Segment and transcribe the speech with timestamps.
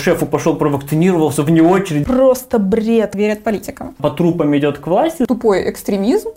[0.00, 2.06] шефу пошел провакцинировался вне очередь.
[2.06, 3.14] Просто бред.
[3.14, 3.94] Верят политикам.
[3.98, 5.24] По трупам идет к власти.
[5.26, 6.30] Тупой экстремизм.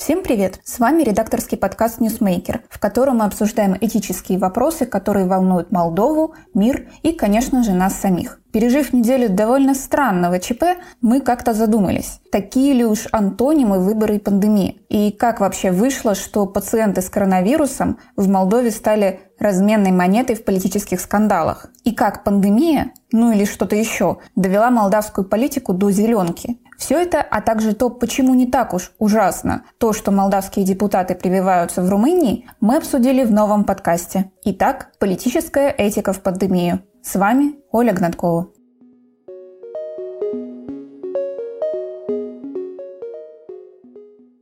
[0.00, 0.60] Всем привет!
[0.64, 6.88] С вами редакторский подкаст «Ньюсмейкер», в котором мы обсуждаем этические вопросы, которые волнуют Молдову, мир
[7.02, 8.40] и, конечно же, нас самих.
[8.50, 14.80] Пережив неделю довольно странного ЧП, мы как-то задумались, такие ли уж антонимы выборы и пандемии,
[14.88, 20.98] и как вообще вышло, что пациенты с коронавирусом в Молдове стали разменной монетой в политических
[20.98, 26.58] скандалах, и как пандемия, ну или что-то еще, довела молдавскую политику до зеленки.
[26.80, 31.82] Все это, а также то, почему не так уж ужасно то, что молдавские депутаты прививаются
[31.82, 34.32] в Румынии, мы обсудили в новом подкасте.
[34.46, 36.80] Итак, политическая этика в пандемию.
[37.02, 38.48] С вами Оля Гнаткова.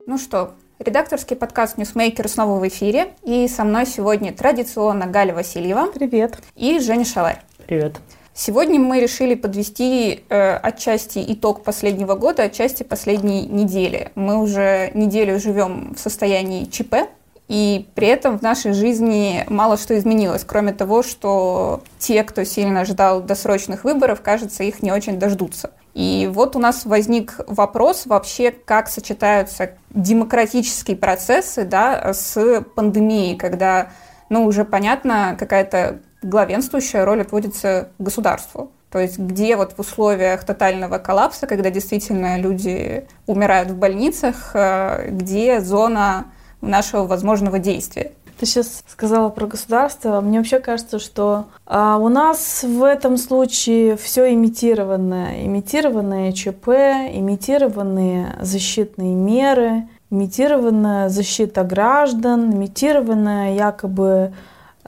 [0.07, 3.15] Ну что, редакторский подкаст «Ньюсмейкер» снова в эфире.
[3.25, 5.91] И со мной сегодня традиционно Галя Васильева.
[5.93, 6.39] Привет.
[6.55, 7.43] И Женя Шаларь.
[7.67, 7.97] Привет.
[8.41, 14.13] Сегодня мы решили подвести э, отчасти итог последнего года, отчасти последней недели.
[14.15, 17.09] Мы уже неделю живем в состоянии ЧП,
[17.49, 22.85] и при этом в нашей жизни мало что изменилось, кроме того, что те, кто сильно
[22.85, 25.73] ждал досрочных выборов, кажется, их не очень дождутся.
[25.95, 33.91] И вот у нас возник вопрос вообще, как сочетаются демократические процессы да, с пандемией, когда
[34.29, 38.71] ну, уже понятно, какая-то главенствующая роль отводится государству.
[38.91, 45.11] То есть где вот в условиях тотального коллапса, когда действительно люди умирают в больницах, э,
[45.11, 46.27] где зона
[46.61, 48.13] нашего возможного действия.
[48.39, 50.21] Ты сейчас сказала про государство.
[50.21, 55.45] Мне вообще кажется, что а, у нас в этом случае все имитированное.
[55.45, 64.33] Имитированные ЧП, имитированные защитные меры, имитированная защита граждан, имитированная якобы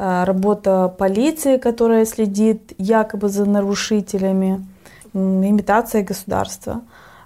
[0.01, 4.67] работа полиции, которая следит якобы за нарушителями,
[5.13, 6.81] имитация государства.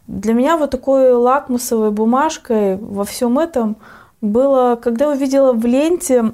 [0.08, 3.76] Для меня вот такой лакмусовой бумажкой во всем этом
[4.20, 6.32] было, когда увидела в ленте,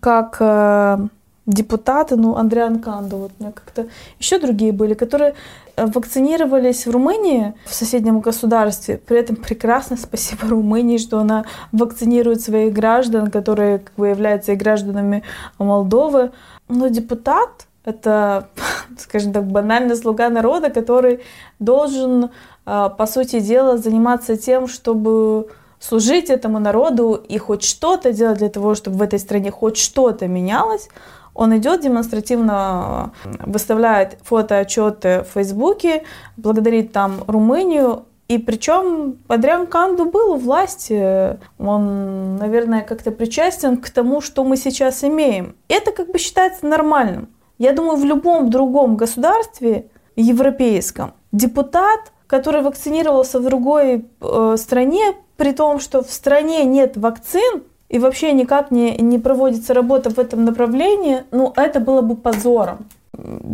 [0.00, 0.98] как э,
[1.46, 3.86] депутаты, ну, Андриан Канду, вот у меня как-то
[4.18, 5.34] еще другие были, которые э,
[5.76, 8.98] вакцинировались в Румынии, в соседнем государстве.
[8.98, 14.56] При этом прекрасно спасибо Румынии, что она вакцинирует своих граждан, которые как бы являются и
[14.56, 15.22] гражданами
[15.58, 16.32] Молдовы.
[16.68, 18.48] Но депутат— это,
[18.98, 21.20] скажем так, банальный слуга народа, который
[21.58, 22.30] должен,
[22.66, 25.48] э, по сути дела, заниматься тем, чтобы
[25.78, 30.26] служить этому народу и хоть что-то делать для того, чтобы в этой стране хоть что-то
[30.26, 30.88] менялось,
[31.36, 33.12] он идет демонстративно,
[33.44, 36.04] выставляет фотоотчеты в Фейсбуке,
[36.36, 43.88] благодарит там Румынию, и причем Адриан Канду был у власти, он, наверное, как-то причастен к
[43.90, 45.54] тому, что мы сейчас имеем.
[45.68, 47.28] Это как бы считается нормальным.
[47.58, 49.86] Я думаю, в любом другом государстве
[50.16, 57.62] европейском депутат, который вакцинировался в другой э, стране, при том, что в стране нет вакцин,
[57.88, 62.86] и вообще никак не, не проводится работа в этом направлении, ну, это было бы позором.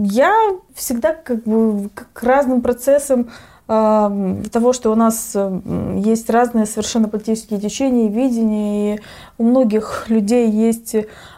[0.04, 0.34] Я
[0.74, 3.30] всегда как бы к разным процессам
[3.68, 5.60] э, того, что у нас э,
[5.98, 9.00] есть разные совершенно политические течения, видения, и
[9.38, 10.96] у многих людей есть...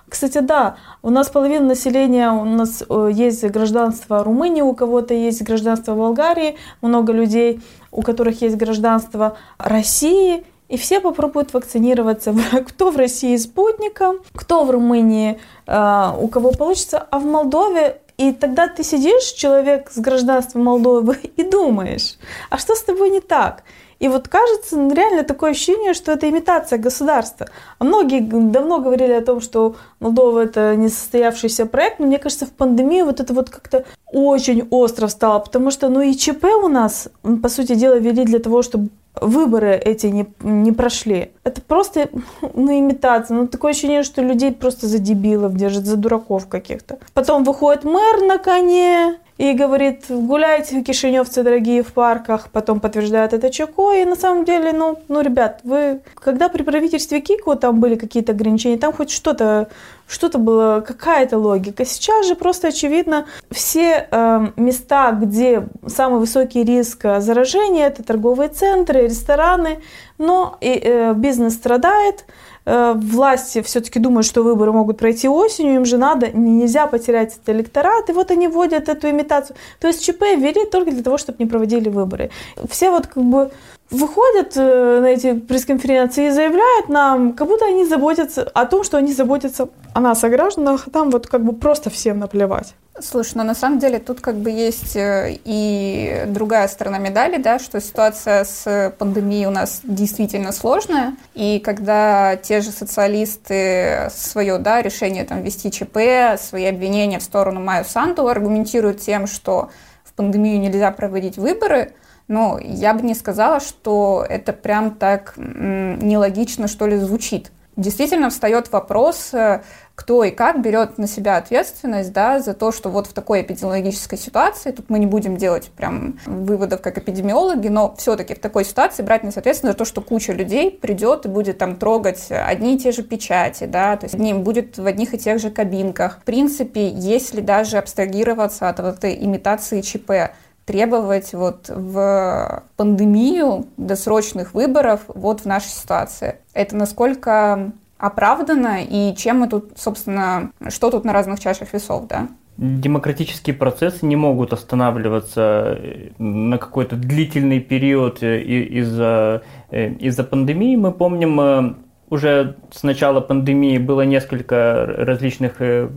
[0.09, 5.43] Кстати, да, у нас половина населения, у нас э, есть гражданство Румынии, у кого-то есть
[5.43, 12.35] гражданство Болгарии, много людей, у которых есть гражданство России– и все попробуют вакцинироваться.
[12.69, 18.33] Кто в России спутником, кто в Румынии, а, у кого получится, а в Молдове и
[18.33, 22.17] тогда ты сидишь, человек с гражданством Молдовы, и думаешь,
[22.51, 23.65] а что с тобой не так?
[24.01, 27.49] И вот кажется, ну, реально такое ощущение, что это имитация государства.
[27.79, 32.51] А многие давно говорили о том, что Молдова это несостоявшийся проект, но мне кажется, в
[32.51, 37.09] пандемию вот это вот как-то очень остро встало, потому что, ну и ЧП у нас,
[37.43, 41.33] по сути дела, вели для того, чтобы выборы эти не, не прошли.
[41.45, 42.09] Это просто
[42.55, 43.37] ну, имитация.
[43.37, 46.99] Ну, такое ощущение, что людей просто за дебилов держат, за дураков каких-то.
[47.13, 53.51] Потом выходит мэр на коне, и говорит, гуляйте, кишиневцы дорогие, в парках, потом подтверждает это
[53.51, 57.97] Чако, и на самом деле, ну, ну, ребят, вы, когда при правительстве Кико там были
[57.97, 59.69] какие-то ограничения, там хоть что-то,
[60.07, 61.85] что-то было, какая-то логика.
[61.85, 69.09] Сейчас же просто очевидно, все э, места, где самый высокий риск заражения, это торговые центры,
[69.09, 69.81] рестораны,
[70.17, 75.85] но и, э, бизнес страдает, э, власти все-таки думают, что выборы могут пройти осенью, им
[75.85, 79.57] же надо, нельзя потерять этот электорат, и вот они вводят эту имитацию.
[79.81, 82.31] То есть ЧП ввели только для того, чтобы не проводили выборы.
[82.69, 83.51] Все вот как бы
[83.91, 88.97] выходят э, на эти пресс-конференции и заявляют нам, как будто они заботятся о том, что
[88.97, 92.75] они заботятся о нас, о гражданах, а там вот как бы просто всем наплевать.
[93.01, 97.59] Слушай, но на самом деле тут как бы есть э, и другая сторона медали, да,
[97.59, 104.81] что ситуация с пандемией у нас действительно сложная, и когда те же социалисты свое, да,
[104.81, 109.71] решение там вести ЧП, свои обвинения в сторону Майю Санду аргументируют тем, что
[110.05, 111.95] в пандемию нельзя проводить выборы,
[112.29, 117.51] но я бы не сказала, что это прям так нелогично, что ли, звучит.
[117.77, 119.63] Действительно встает вопрос, э,
[119.95, 124.19] кто и как берет на себя ответственность да, за то, что вот в такой эпидемиологической
[124.19, 129.03] ситуации, тут мы не будем делать прям выводов как эпидемиологи, но все-таки в такой ситуации
[129.03, 132.75] брать на себя ответственность за то, что куча людей придет и будет там трогать одни
[132.75, 136.19] и те же печати, да, то есть ним будет в одних и тех же кабинках.
[136.21, 140.35] В принципе, если даже абстрагироваться от вот этой имитации ЧП,
[140.67, 146.37] требовать вот в пандемию досрочных выборов вот в нашей ситуации.
[146.55, 147.73] Это насколько
[148.07, 152.29] оправдано и чем мы тут, собственно, что тут на разных чашах весов, да?
[152.57, 160.77] Демократические процессы не могут останавливаться э, на какой-то длительный период э, из-за э, из пандемии.
[160.77, 161.77] Мы помним
[162.11, 165.89] уже с начала пандемии было несколько различных э,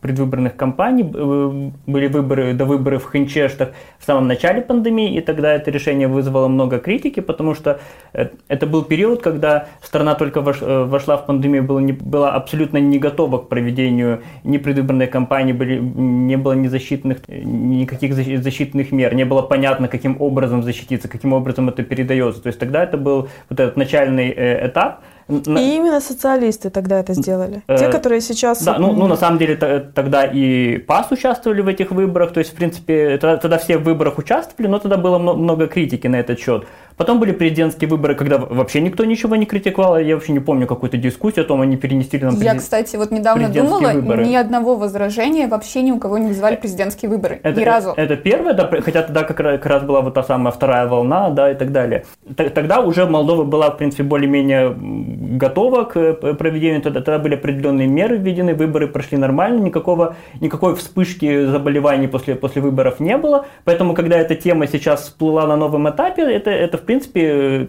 [0.00, 1.02] предвыборных кампаний.
[1.02, 6.06] Э, были выборы до выборов в Хинчештах в самом начале пандемии, и тогда это решение
[6.06, 7.80] вызвало много критики, потому что
[8.12, 12.98] э, это был период, когда страна только вошла в пандемию, была, не, была абсолютно не
[12.98, 19.24] готова к проведению ни предвыборной кампании, были, не было ни защитных, никаких защитных мер, не
[19.24, 22.40] было понятно, каким образом защититься, каким образом это передается.
[22.40, 27.62] То есть тогда это был вот этот начальный этап, и именно социалисты тогда это сделали.
[27.66, 28.62] Э, Те, которые сейчас...
[28.62, 32.52] Да, ну, ну на самом деле тогда и ПАС участвовали в этих выборах, то есть,
[32.52, 36.66] в принципе, тогда все в выборах участвовали, но тогда было много критики на этот счет.
[36.96, 39.98] Потом были президентские выборы, когда вообще никто ничего не критиковал.
[39.98, 43.50] Я вообще не помню какую-то дискуссию о том, они перенесли нам Я, кстати, вот недавно
[43.50, 44.24] думала, выборы.
[44.24, 47.38] ни одного возражения вообще ни у кого не вызывали президентские выборы.
[47.42, 47.90] Это, ни разу.
[47.90, 50.86] Это, это первое, да, хотя тогда как раз, как раз была вот та самая вторая
[50.86, 52.06] волна, да, и так далее.
[52.34, 54.74] Тогда уже Молдова была, в принципе, более-менее
[55.16, 60.74] готова к э, проведению, тогда, тогда были определенные меры введены, выборы прошли нормально, никакого, никакой
[60.74, 63.46] вспышки заболеваний после, после выборов не было.
[63.64, 67.66] Поэтому, когда эта тема сейчас всплыла на новом этапе, это, это принципе,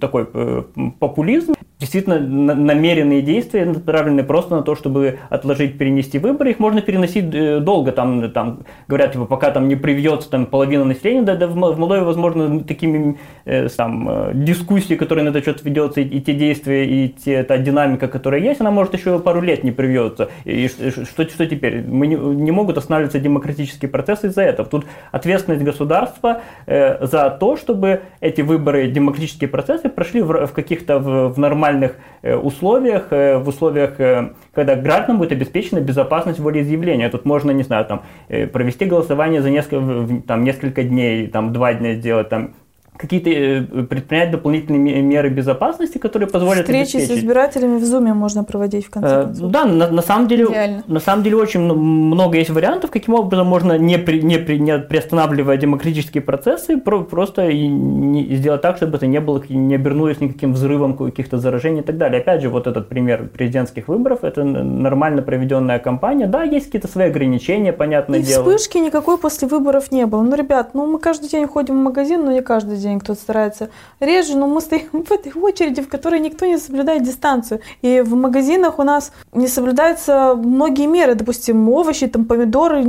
[0.00, 0.62] такой э,
[0.98, 6.50] популизм действительно намеренные действия, направленные просто на то, чтобы отложить, перенести выборы.
[6.50, 10.84] Их можно переносить э, долго, там, там говорят, типа, пока там не привьется там, половина
[10.84, 16.02] населения, да, да в Молдове, возможно, такими э, там, дискуссии, которые на этот счет ведется,
[16.02, 19.64] и, и те действия, и те, та динамика, которая есть, она может еще пару лет
[19.64, 20.30] не привьется.
[20.44, 21.82] И что, что теперь?
[21.86, 24.68] Мы не, не могут останавливаться демократические процессы из-за этого.
[24.68, 30.98] Тут ответственность государства э, за то, чтобы эти выборы, демократические процессы прошли в, в каких-то
[30.98, 37.10] в, в нормальных э, условиях, э, в условиях, э, когда гражданам будет обеспечена безопасность волеизъявления.
[37.10, 38.02] Тут можно, не знаю, там,
[38.52, 42.54] провести голосование за несколько, там, несколько дней, там, два дня сделать, там,
[43.00, 47.16] какие-то э, предпринять дополнительные меры безопасности, которые позволят Встречи обеспечить.
[47.16, 49.50] с избирателями в Зуме можно проводить в конце э, концов.
[49.50, 50.84] Да, на, на самом деле, Идеально.
[50.86, 54.78] на самом деле очень много есть вариантов, каким образом можно не, при, не, при, не
[54.78, 60.20] приостанавливая демократические процессы, про, просто и не, сделать так, чтобы это не было, не обернулось
[60.20, 62.20] никаким взрывом каких-то заражений и так далее.
[62.20, 66.26] Опять же, вот этот пример президентских выборов, это нормально проведенная кампания.
[66.26, 68.44] Да, есть какие-то свои ограничения, понятное и дело.
[68.44, 70.22] вспышки никакой после выборов не было.
[70.22, 73.20] Ну, ребят, ну мы каждый день ходим в магазин, но не каждый день день кто-то
[73.20, 73.70] старается
[74.00, 77.60] реже, но мы стоим в этой очереди, в которой никто не соблюдает дистанцию.
[77.82, 82.84] И в магазинах у нас не соблюдаются многие меры, допустим, овощи, там, помидоры,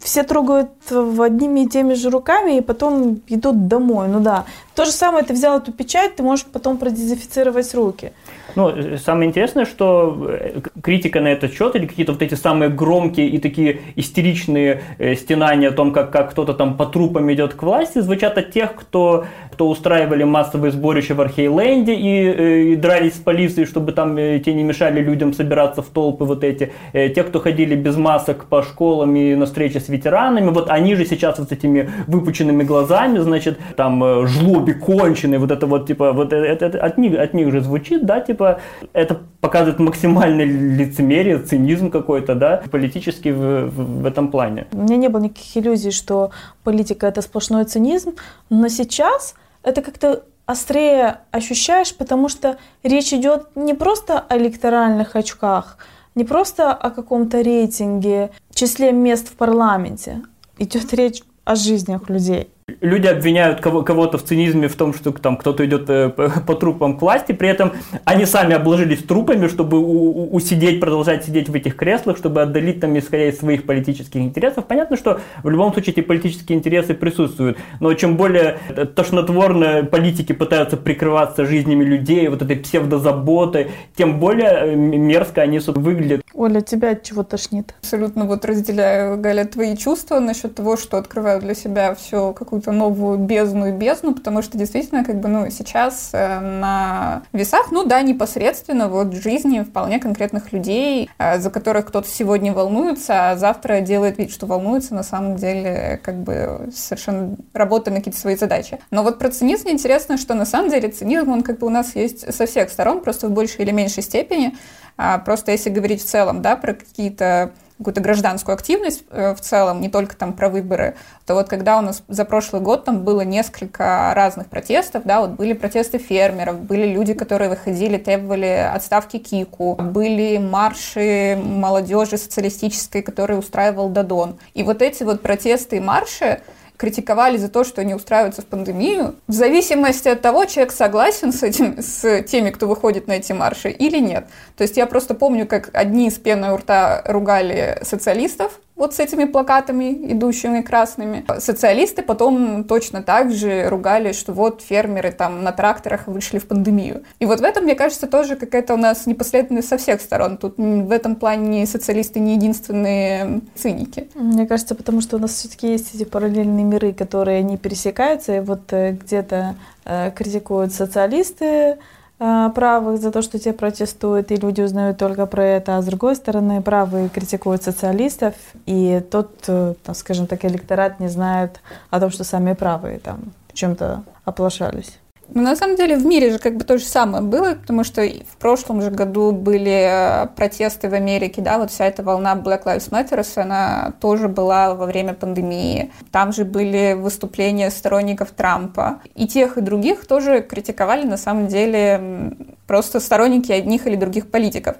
[0.00, 4.08] все трогают одними и теми же руками и потом идут домой.
[4.08, 4.44] Ну да.
[4.76, 8.12] То же самое, ты взял эту печать, ты можешь потом продезинфицировать руки.
[8.56, 13.28] Ну, самое интересное, что э, критика на этот счет или какие-то вот эти самые громкие
[13.28, 17.62] и такие истеричные э, стенания о том, как, как кто-то там по трупам идет к
[17.62, 19.24] власти, звучат от тех, кто
[19.56, 24.38] кто устраивали массовые сборища в Архейленде и, э, и дрались с полицией, чтобы там э,
[24.38, 26.72] те не мешали людям собираться в толпы вот эти.
[26.92, 30.94] Э, те, кто ходили без масок по школам и на встречи с ветеранами, вот они
[30.94, 36.12] же сейчас вот с этими выпученными глазами, значит, там жлоби конченые, вот это вот типа,
[36.12, 38.60] вот это, это от них, от них же звучит, да, типа,
[38.92, 44.66] это показывает максимальное лицемерие, цинизм какой-то, да, политический в, в этом плане.
[44.72, 46.30] У меня не было никаких иллюзий, что
[46.64, 48.14] политика это сплошной цинизм,
[48.50, 55.78] но сейчас это как-то острее ощущаешь, потому что речь идет не просто о электоральных очках,
[56.14, 60.22] не просто о каком-то рейтинге, числе мест в парламенте.
[60.58, 62.48] Идет речь о жизнях людей.
[62.80, 66.98] Люди обвиняют кого- кого-то в цинизме в том, что там кто-то идет э, по трупам
[66.98, 72.16] к власти, при этом они сами обложились трупами, чтобы усидеть, продолжать сидеть в этих креслах,
[72.16, 74.64] чтобы отдалить там, исходя из своих политических интересов.
[74.66, 78.58] Понятно, что в любом случае эти политические интересы присутствуют, но чем более
[78.96, 86.22] тошнотворно политики пытаются прикрываться жизнями людей, вот этой псевдозаботой, тем более э, мерзко они выглядят.
[86.34, 87.76] Оля, тебя от чего тошнит?
[87.80, 92.72] Абсолютно вот разделяю, Галя, твои чувства насчет того, что открываю для себя все какую какую-то
[92.72, 97.84] новую бездну и бездну, потому что действительно, как бы, ну, сейчас э, на весах, ну
[97.84, 103.80] да, непосредственно вот жизни вполне конкретных людей, э, за которых кто-то сегодня волнуется, а завтра
[103.80, 108.78] делает вид, что волнуется, на самом деле, как бы, совершенно работая на какие-то свои задачи.
[108.90, 111.94] Но вот про цинизм интересно, что на самом деле цинизм, он как бы у нас
[111.94, 114.54] есть со всех сторон, просто в большей или меньшей степени.
[114.96, 119.80] А просто если говорить в целом, да, про какие-то какую-то гражданскую активность э, в целом,
[119.80, 123.20] не только там про выборы, то вот когда у нас за прошлый год там было
[123.20, 129.74] несколько разных протестов, да, вот были протесты фермеров, были люди, которые выходили, требовали отставки Кику,
[129.74, 134.38] были марши молодежи социалистической, которые устраивал Дадон.
[134.54, 136.40] И вот эти вот протесты и марши,
[136.76, 141.42] критиковали за то, что они устраиваются в пандемию, в зависимости от того, человек согласен с,
[141.42, 144.26] этим, с теми, кто выходит на эти марши или нет.
[144.56, 149.00] То есть я просто помню, как одни с пеной у рта ругали социалистов, вот с
[149.00, 151.24] этими плакатами, идущими красными.
[151.38, 157.02] Социалисты потом точно так же ругали, что вот фермеры там на тракторах вышли в пандемию.
[157.18, 160.36] И вот в этом, мне кажется, тоже какая-то у нас непоследовательность со всех сторон.
[160.36, 164.08] Тут в этом плане социалисты не единственные циники.
[164.14, 168.40] Мне кажется, потому что у нас все-таки есть эти параллельные миры, которые не пересекаются, и
[168.40, 171.78] вот э, где-то э, критикуют социалисты,
[172.18, 176.16] правых за то, что те протестуют, и люди узнают только про это, а с другой
[176.16, 182.10] стороны правые критикуют социалистов, и тот, э, там, скажем так, электорат не знает о том,
[182.10, 184.98] что сами правые там чем-то оплошались.
[185.28, 188.02] Ну, на самом деле, в мире же как бы то же самое было, потому что
[188.02, 192.64] в прошлом же году были э, протесты в Америке, да, вот вся эта волна Black
[192.64, 195.92] Lives Matter, она тоже была во время пандемии.
[196.12, 199.00] Там же были выступления сторонников Трампа.
[199.14, 204.76] И тех, и других тоже критиковали, на самом деле, просто сторонники одних или других политиков.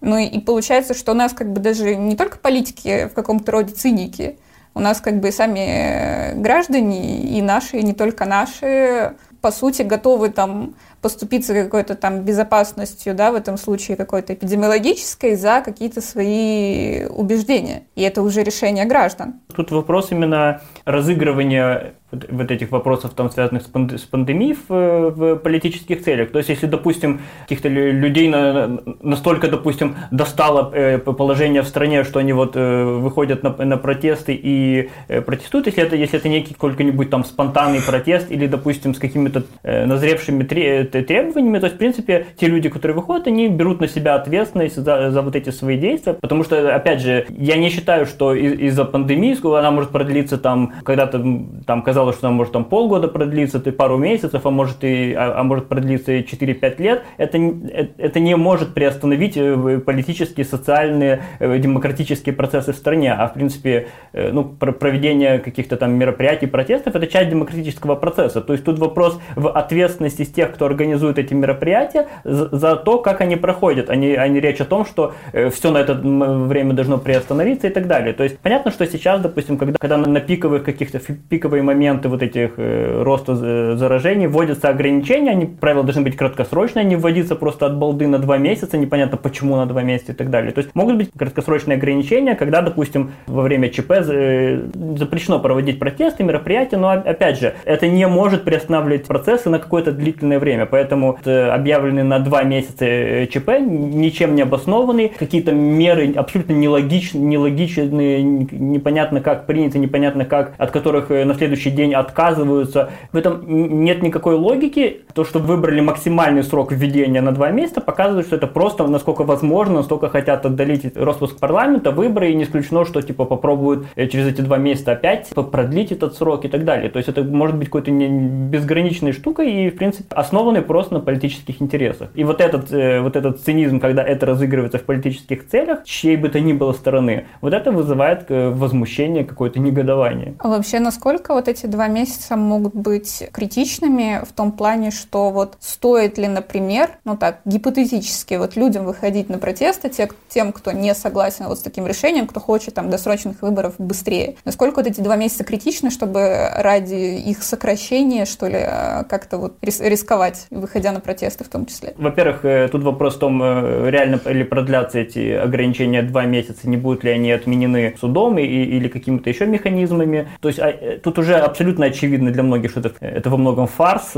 [0.00, 3.74] Ну и получается, что у нас как бы даже не только политики в каком-то роде
[3.74, 4.38] циники,
[4.72, 10.30] у нас как бы сами граждане и наши, и не только наши, по сути, готовы
[10.30, 17.84] там поступиться какой-то там безопасностью, да, в этом случае какой-то эпидемиологической, за какие-то свои убеждения.
[17.94, 19.40] И это уже решение граждан.
[19.54, 26.30] Тут вопрос именно разыгрывания вот этих вопросов, там, связанных с пандемией в, в политических целях.
[26.30, 32.18] То есть, если, допустим, каких-то людей на, настолько, допустим, достало э, положение в стране, что
[32.18, 36.54] они вот э, выходят на, на протесты и э, протестуют, если это, если это некий
[36.54, 42.46] сколько-нибудь там спонтанный протест или, допустим, с какими-то назревшими требованиями, то есть, в принципе, те
[42.46, 46.44] люди, которые выходят, они берут на себя ответственность за, за вот эти свои действия, потому
[46.44, 51.24] что, опять же, я не считаю, что из- из-за пандемии она может продлиться там, когда-то
[51.66, 55.12] там казалось казалось, что она может там полгода продлиться, ты пару месяцев, а может и
[55.12, 60.46] а, а может продлиться и 4-5 лет, это, э, это не может приостановить э, политические,
[60.46, 63.12] социальные, э, демократические процессы в стране.
[63.12, 68.40] А в принципе, ну, проведение каких-то там мероприятий, протестов, это часть демократического процесса.
[68.40, 73.20] То есть тут вопрос в ответственности тех, кто организует эти мероприятия, за, за то, как
[73.20, 73.90] они проходят.
[73.90, 78.14] Они, они речь о том, что все на это время должно приостановиться и так далее.
[78.14, 82.22] То есть понятно, что сейчас, допустим, когда, когда на пиковых каких-то пиковые моменты моменты вот
[82.22, 87.76] этих э, роста заражений вводятся ограничения, они, правила должны быть краткосрочные, они вводиться просто от
[87.76, 90.52] балды на два месяца, непонятно почему на два месяца и так далее.
[90.52, 94.62] То есть могут быть краткосрочные ограничения, когда, допустим, во время ЧП э,
[94.96, 100.38] запрещено проводить протесты, мероприятия, но опять же, это не может приостанавливать процессы на какое-то длительное
[100.38, 107.22] время, поэтому объявленные на два месяца э, ЧП ничем не обоснованные, какие-то меры абсолютно нелогичные,
[107.22, 112.90] нелогичные, непонятно как приняты, непонятно как, от которых на следующий день день отказываются.
[113.12, 113.42] В этом
[113.84, 115.02] нет никакой логики.
[115.14, 119.74] То, что выбрали максимальный срок введения на два месяца, показывает, что это просто насколько возможно,
[119.74, 124.40] настолько хотят отдалить распуск парламента, выборы, и не исключено, что типа попробуют э, через эти
[124.42, 126.90] два месяца опять продлить этот срок и так далее.
[126.90, 131.62] То есть это может быть какой-то безграничной штукой и, в принципе, основанной просто на политических
[131.62, 132.10] интересах.
[132.14, 136.28] И вот этот, э, вот этот цинизм, когда это разыгрывается в политических целях, чьей бы
[136.28, 140.34] то ни было стороны, вот это вызывает э, возмущение, какое-то негодование.
[140.38, 145.56] А вообще, насколько вот эти два месяца могут быть критичными в том плане, что вот
[145.60, 150.94] стоит ли, например, ну так, гипотетически, вот людям выходить на протесты, те, тем, кто не
[150.94, 154.36] согласен вот с таким решением, кто хочет там досрочных выборов быстрее.
[154.44, 158.60] Насколько вот эти два месяца критичны, чтобы ради их сокращения, что ли,
[159.08, 161.94] как-то вот рисковать, выходя на протесты в том числе?
[161.96, 166.76] Во-первых, э, тут вопрос в том, э, реально ли продлятся эти ограничения два месяца, не
[166.76, 170.28] будут ли они отменены судом и, или какими-то еще механизмами.
[170.40, 173.66] То есть а, э, тут уже абсолютно очевидно для многих, что это, это во многом
[173.66, 174.12] фарс,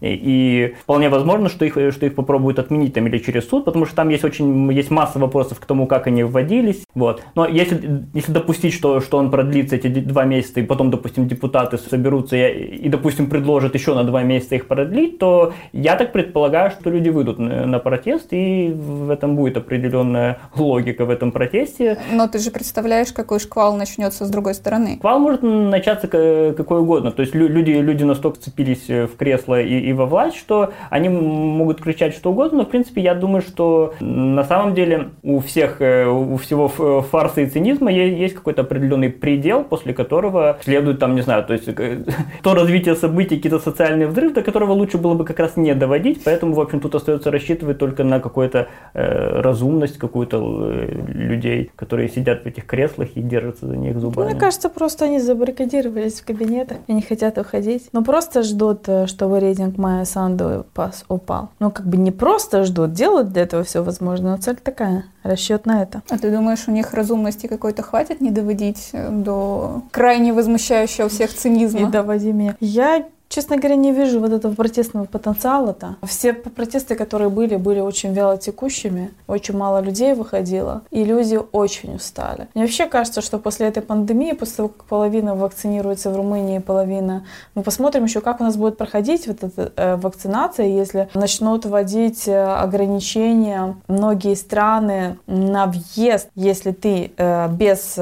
[0.00, 3.96] и вполне возможно, что их, что их попробуют отменить там или через суд, потому что
[3.96, 6.84] там есть очень есть масса вопросов к тому, как они вводились.
[6.94, 7.22] Вот.
[7.34, 11.78] Но если, если допустить, что, что он продлится эти два месяца, и потом, допустим, депутаты
[11.78, 16.70] соберутся и, и, допустим, предложат еще на два месяца их продлить, то я так предполагаю,
[16.70, 21.98] что люди выйдут на, на протест, и в этом будет определенная логика в этом протесте.
[22.12, 24.96] Но ты же представляешь, какой шквал начнется с другой стороны.
[24.96, 26.06] Шквал может начаться
[26.52, 27.10] какой угодно.
[27.10, 31.80] То есть люди, люди настолько цепились в кресло и, и во власть, что они могут
[31.80, 36.06] кричать что угодно, но в принципе я думаю, что на самом деле у всех, э,
[36.06, 41.44] у всего фарса и цинизма есть какой-то определенный предел, после которого следует там, не знаю,
[41.44, 42.04] то есть э,
[42.42, 46.22] то развитие событий, какие-то социальные взрывы, до которого лучше было бы как раз не доводить,
[46.24, 52.08] поэтому, в общем, тут остается рассчитывать только на какую-то э, разумность какую-то э, людей, которые
[52.08, 54.30] сидят в этих креслах и держатся за них зубами.
[54.30, 57.88] Мне кажется, просто они забаррикадировались в кабинетах и не хотят уходить.
[57.92, 60.66] Ну, просто ждут, чтобы рейтинг Майя Санду
[61.08, 61.48] упал.
[61.58, 65.66] Ну, как бы не просто ждут, делают для этого все возможное, но цель такая расчет
[65.66, 66.02] на это.
[66.10, 71.80] А ты думаешь, у них разумности какой-то хватит не доводить до крайне возмущающего всех цинизма?
[71.80, 72.56] Не доводи меня.
[72.60, 75.96] Я Честно говоря, не вижу вот этого протестного потенциала-то.
[76.04, 81.96] Все протесты, которые были, были очень вяло текущими, очень мало людей выходило, и люди очень
[81.96, 82.46] устали.
[82.54, 87.26] Мне вообще кажется, что после этой пандемии, после того, как половина вакцинируется в Румынии, половина...
[87.56, 92.28] Мы посмотрим еще, как у нас будет проходить вот эта э, вакцинация, если начнут вводить
[92.28, 97.98] э, ограничения многие страны на въезд, если ты э, без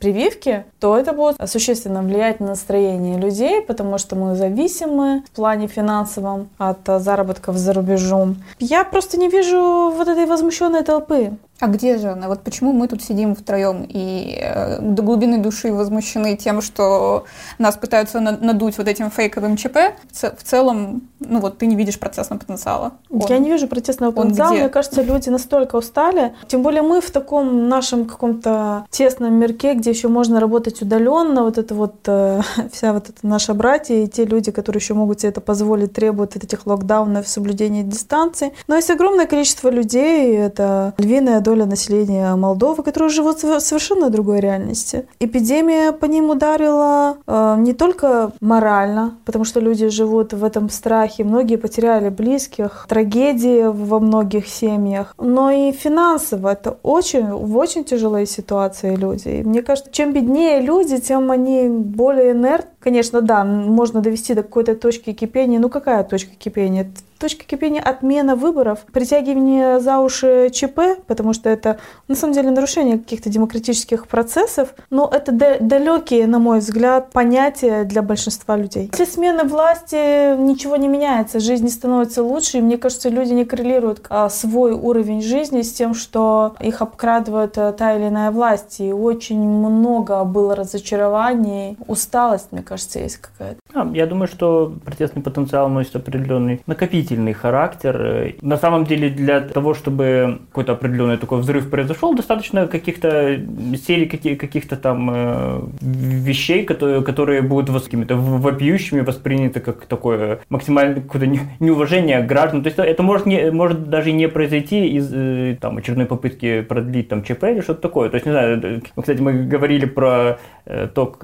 [0.00, 5.66] прививки, то это будет существенно влиять на настроение людей, потому что мы зависимы в плане
[5.66, 8.36] финансовом от заработков за рубежом.
[8.58, 11.32] Я просто не вижу вот этой возмущенной толпы.
[11.64, 12.28] А где же она?
[12.28, 17.24] Вот почему мы тут сидим втроем и э, до глубины души возмущены тем, что
[17.56, 19.78] нас пытаются надуть вот этим фейковым ЧП?
[20.12, 22.92] В целом, ну вот ты не видишь процессного потенциала.
[23.08, 24.52] Он, Я не вижу процессного потенциала.
[24.52, 26.34] Мне кажется, люди настолько устали.
[26.48, 31.44] Тем более мы в таком нашем каком-то тесном мирке, где еще можно работать удаленно.
[31.44, 35.20] Вот это вот э, вся вот эта наша братья и те люди, которые еще могут
[35.20, 38.52] себе это позволить, требуют этих локдаунов, соблюдения дистанции.
[38.66, 44.40] Но есть огромное количество людей, это львиная доля населения Молдовы, которые живут в совершенно другой
[44.40, 45.06] реальности.
[45.20, 51.24] Эпидемия по ним ударила э, не только морально, потому что люди живут в этом страхе,
[51.24, 56.52] многие потеряли близких, трагедии во многих семьях, но и финансово.
[56.52, 59.28] Это очень, в очень тяжелой ситуации люди.
[59.28, 62.73] И мне кажется, чем беднее люди, тем они более инертны.
[62.84, 65.58] Конечно, да, можно довести до какой-то точки кипения.
[65.58, 66.86] Ну какая точка кипения?
[67.24, 72.98] точка кипения отмена выборов, притягивание за уши ЧП, потому что это на самом деле нарушение
[72.98, 78.88] каких-то демократических процессов, но это далекие, на мой взгляд, понятия для большинства людей.
[78.88, 83.46] После смены власти ничего не меняется, жизнь не становится лучше, и мне кажется, люди не
[83.46, 88.80] коррелируют а, свой уровень жизни с тем, что их обкрадывает а, та или иная власть,
[88.80, 93.60] и очень много было разочарований, усталость, мне кажется, есть какая-то.
[93.72, 98.34] А, я думаю, что протестный потенциал носит определенный накопитель длительный характер.
[98.42, 103.40] На самом деле для того, чтобы какой-то определенный такой взрыв произошел, достаточно каких-то
[103.86, 111.00] серий каких- каких-то там э, вещей, которые, которые будут какими-то вопиющими восприняты как такое максимальное
[111.00, 111.26] какое-то
[111.60, 112.62] неуважение к гражданам.
[112.62, 117.08] То есть это может, не, может даже не произойти из э, там, очередной попытки продлить
[117.08, 118.08] там ЧП или что-то такое.
[118.08, 121.14] То есть, не знаю, кстати, мы говорили про э, то,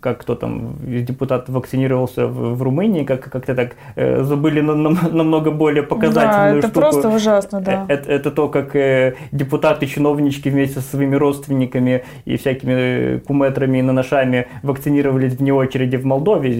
[0.00, 4.90] как кто там из депутатов вакцинировался в, в Румынии, как как-то так забыли на, на,
[5.12, 6.80] намного более показательную да, это штуку.
[6.80, 7.84] просто ужасно, да.
[7.88, 13.82] Это, это то, как э, депутаты, чиновнички вместе со своими родственниками и всякими куметрами и
[13.82, 16.52] наношами вакцинировались вне очереди в Молдове,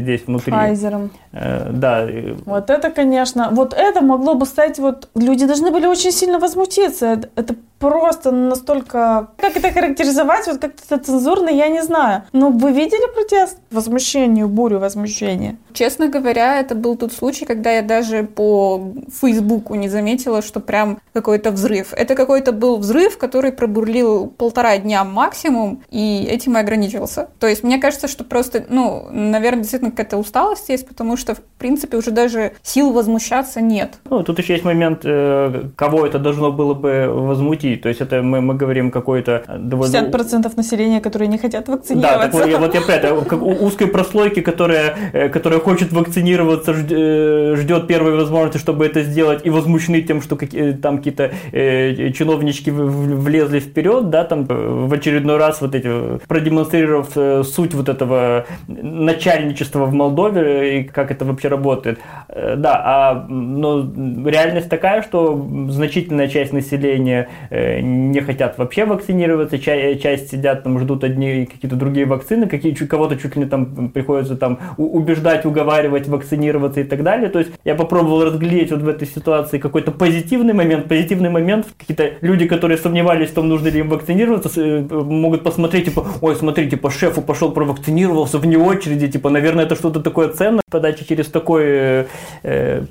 [0.00, 0.52] здесь внутри.
[0.52, 1.10] Файзером.
[1.32, 2.06] Э, да.
[2.44, 7.20] Вот это, конечно, вот это могло бы стать, вот люди должны были очень сильно возмутиться.
[7.36, 9.28] Это просто настолько...
[9.38, 10.46] Как это характеризовать?
[10.46, 12.24] Вот как-то цензурно я не знаю.
[12.32, 13.58] Но вы видели протест?
[13.70, 15.56] Возмущение, бурю возмущения.
[15.72, 20.98] Честно говоря, это был тот случай, когда я даже по Фейсбуку не заметила, что прям
[21.12, 21.92] какой-то взрыв.
[21.92, 27.28] Это какой-то был взрыв, который пробурлил полтора дня максимум, и этим и ограничился.
[27.38, 31.40] То есть мне кажется, что просто, ну, наверное, действительно какая-то усталость есть, потому что, в
[31.58, 33.98] принципе, уже даже сил возмущаться нет.
[34.10, 37.82] Ну, тут еще есть момент, э, кого это должно было бы возмутить.
[37.82, 39.44] То есть это мы, мы говорим какой-то...
[39.48, 42.18] 50% населения, которые не хотят вакцинироваться.
[42.18, 45.92] Да, так вот, я, вот я про это, как узкой прослойки, которая, э, которая хочет
[45.92, 51.32] вакцинироваться, э, ждет первой возможности, чтобы это сделать, и возмущены тем, что какие, там какие-то
[51.52, 58.46] э, чиновнички влезли вперед, да, там в очередной раз вот эти, продемонстрировав суть вот этого
[58.66, 61.98] начальничества в Молдове и как это вообще работает.
[62.28, 63.90] Да, а но
[64.26, 71.41] реальность такая, что значительная часть населения не хотят вообще вакцинироваться, часть сидят там, ждут одни
[71.46, 76.84] какие-то другие вакцины, какие кого-то чуть ли не там приходится там убеждать, уговаривать, вакцинироваться и
[76.84, 77.28] так далее.
[77.28, 80.88] То есть я попробовал разглядеть вот в этой ситуации какой-то позитивный момент.
[80.88, 85.86] Позитивный момент, какие-то люди, которые сомневались в том, нужно ли им вакцинироваться, э, могут посмотреть,
[85.86, 90.62] типа, ой, смотри, типа, шефу пошел провакцинировался вне очереди, типа, наверное, это что-то такое ценное.
[90.70, 92.04] Подача через такой э,
[92.42, 92.82] э,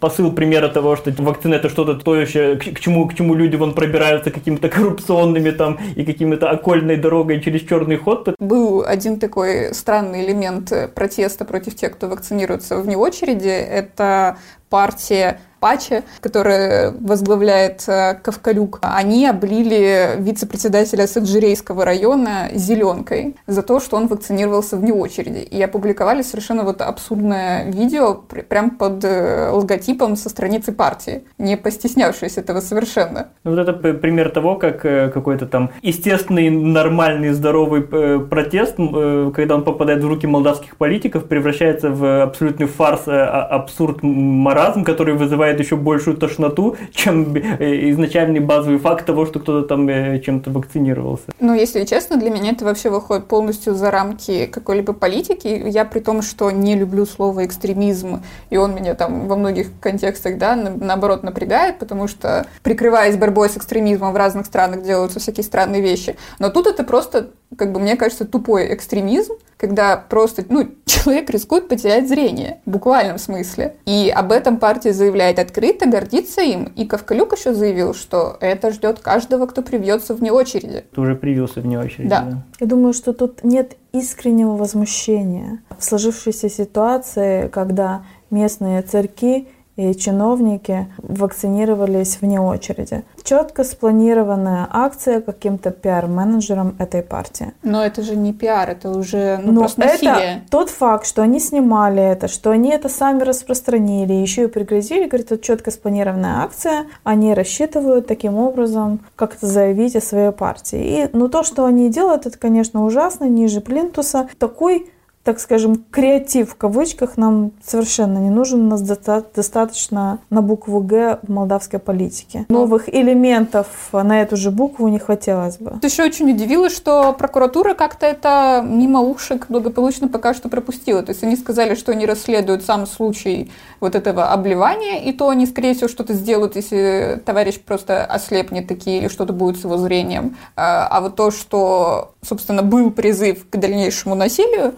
[0.00, 3.74] посыл примера того, что вакцина это что-то стоящее, к, к, чему, к чему люди вон
[3.74, 8.34] пробираются какими-то коррупционными там и какими-то окольной дорогой через черный ход.
[8.38, 13.48] Был один такой странный элемент протеста против тех, кто вакцинируется вне очереди.
[13.48, 23.80] Это партия Паче, которая возглавляет э, Ковкалюк, они облили вице-председателя Саджирейского района зеленкой за то,
[23.80, 25.38] что он вакцинировался вне очереди.
[25.38, 32.38] И опубликовали совершенно вот абсурдное видео прям под э, логотипом со страницы партии, не постеснявшись
[32.38, 33.28] этого совершенно.
[33.44, 39.64] Ну, вот это пример того, как э, какой-то там естественный, нормальный, здоровый протест, когда он
[39.64, 45.60] попадает в руки молдавских политиков, превращается в абсолютный фарс, а, абсурд, маразм, который вызывает вызывает
[45.60, 51.26] еще большую тошноту, чем э, изначальный базовый факт того, что кто-то там э, чем-то вакцинировался.
[51.40, 55.62] Ну, если честно, для меня это вообще выходит полностью за рамки какой-либо политики.
[55.66, 60.38] Я при том, что не люблю слово экстремизм, и он меня там во многих контекстах,
[60.38, 65.82] да, наоборот, напрягает, потому что, прикрываясь борьбой с экстремизмом в разных странах, делаются всякие странные
[65.82, 66.16] вещи.
[66.38, 71.68] Но тут это просто, как бы, мне кажется, тупой экстремизм, когда просто, ну, человек рискует
[71.68, 73.76] потерять зрение, в буквальном смысле.
[73.86, 76.64] И об этом партия заявляет открыто, гордится им.
[76.76, 80.84] И Ковкалюк еще заявил, что это ждет каждого, кто привьется вне очереди.
[80.94, 82.22] Ты уже привился вне очереди, да.
[82.22, 82.42] да.
[82.60, 90.88] Я думаю, что тут нет искреннего возмущения в сложившейся ситуации, когда местные церкви и чиновники
[90.98, 93.04] вакцинировались вне очереди.
[93.22, 97.52] Четко спланированная акция каким-то пиар-менеджером этой партии.
[97.62, 100.12] Но это же не пиар, это уже ну, Но просто насилие.
[100.12, 105.06] Это тот факт, что они снимали это, что они это сами распространили, еще и пригрозили,
[105.06, 111.04] говорит, это четко спланированная акция, они рассчитывают таким образом как-то заявить о своей партии.
[111.04, 114.28] И, ну, то, что они делают, это, конечно, ужасно, ниже плинтуса.
[114.38, 114.90] Такой
[115.28, 118.62] так скажем, креатив в кавычках нам совершенно не нужен.
[118.62, 122.46] У нас достаточно на букву «Г» в молдавской политике.
[122.48, 125.80] Новых элементов на эту же букву не хотелось бы.
[125.82, 131.02] Еще очень удивило, что прокуратура как-то это мимо ушек благополучно пока что пропустила.
[131.02, 135.44] То есть они сказали, что они расследуют сам случай вот этого обливания, и то они,
[135.44, 140.38] скорее всего, что-то сделают, если товарищ просто ослепнет такие или что-то будет с его зрением.
[140.56, 144.72] А, а вот то, что, собственно, был призыв к дальнейшему насилию,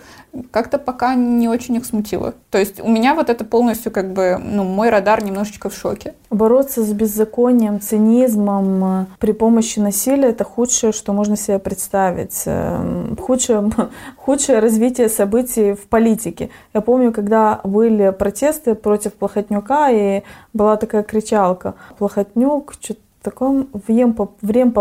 [0.50, 2.34] как-то пока не очень их смутило.
[2.50, 6.14] То есть у меня вот это полностью как бы, ну, мой радар немножечко в шоке.
[6.30, 12.42] Бороться с беззаконием, цинизмом э, при помощи насилия– это худшее, что можно себе представить.
[12.46, 13.70] Э, худшее,
[14.16, 16.50] худшее развитие событий в политике.
[16.74, 24.16] Я помню, когда были протесты против Плохотнюка, и была такая кричалка «Плохотнюк, что-то таком врем,
[24.40, 24.72] врем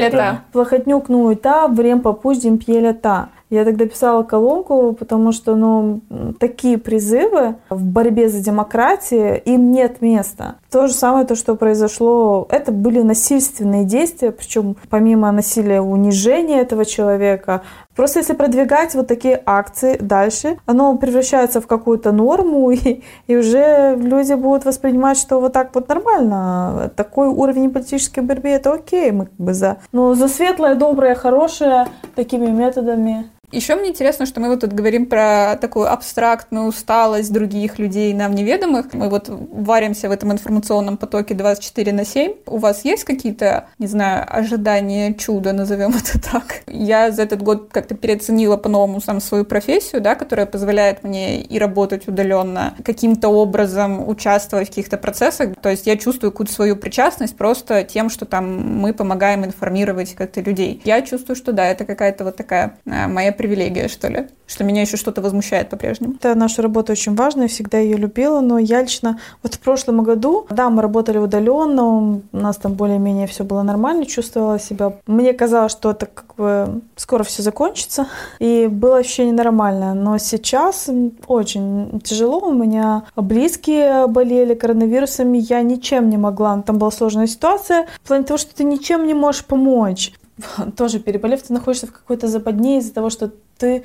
[0.53, 3.29] Плохотнюк, ну и та, врем попуч, демпьеля та.
[3.49, 6.01] Я тогда писала колонку, потому что ну,
[6.41, 10.57] такие призывы в борьбе за демократию, им нет места.
[10.69, 16.85] То же самое, то, что произошло, это были насильственные действия, причем помимо насилия унижения этого
[16.85, 17.62] человека,
[17.97, 23.97] Просто если продвигать вот такие акции дальше, оно превращается в какую-то норму, и, и уже
[23.97, 26.93] люди будут воспринимать, что вот так вот нормально.
[26.95, 29.79] Такой уровень политической борьбы, это окей, мы как бы за.
[29.93, 35.07] Но за светлое, доброе, хорошее такими методами Еще мне интересно, что мы вот тут говорим
[35.07, 38.93] про такую абстрактную усталость других людей, нам неведомых.
[38.93, 42.33] Мы вот варимся в этом информационном потоке 24 на 7.
[42.47, 46.63] У вас есть какие-то, не знаю, ожидания чуда, назовем это так?
[46.67, 51.59] Я за этот год как-то переоценила по-новому сам свою профессию, да, которая позволяет мне и
[51.59, 55.51] работать удаленно, каким-то образом участвовать в каких-то процессах.
[55.61, 60.41] То есть я чувствую какую-то свою причастность просто тем, что там мы помогаем информировать как-то
[60.41, 60.81] людей.
[60.85, 64.83] Я чувствую, что да, это какая-то вот такая э, моя привилегия, что ли, что меня
[64.83, 66.14] еще что-то возмущает по-прежнему.
[66.14, 70.46] Это наша работа очень важная, всегда ее любила, но я лично вот в прошлом году,
[70.51, 74.94] да, мы работали удаленно, у нас там более-менее все было нормально, чувствовала себя.
[75.07, 78.07] Мне казалось, что это как бы скоро все закончится,
[78.38, 80.88] и было ощущение нормальное, но сейчас
[81.27, 87.87] очень тяжело, у меня близкие болели коронавирусами, я ничем не могла, там была сложная ситуация,
[88.03, 90.12] в плане того, что ты ничем не можешь помочь.
[90.77, 93.85] тоже переболев, ты находишься в какой-то западне из-за того, что ты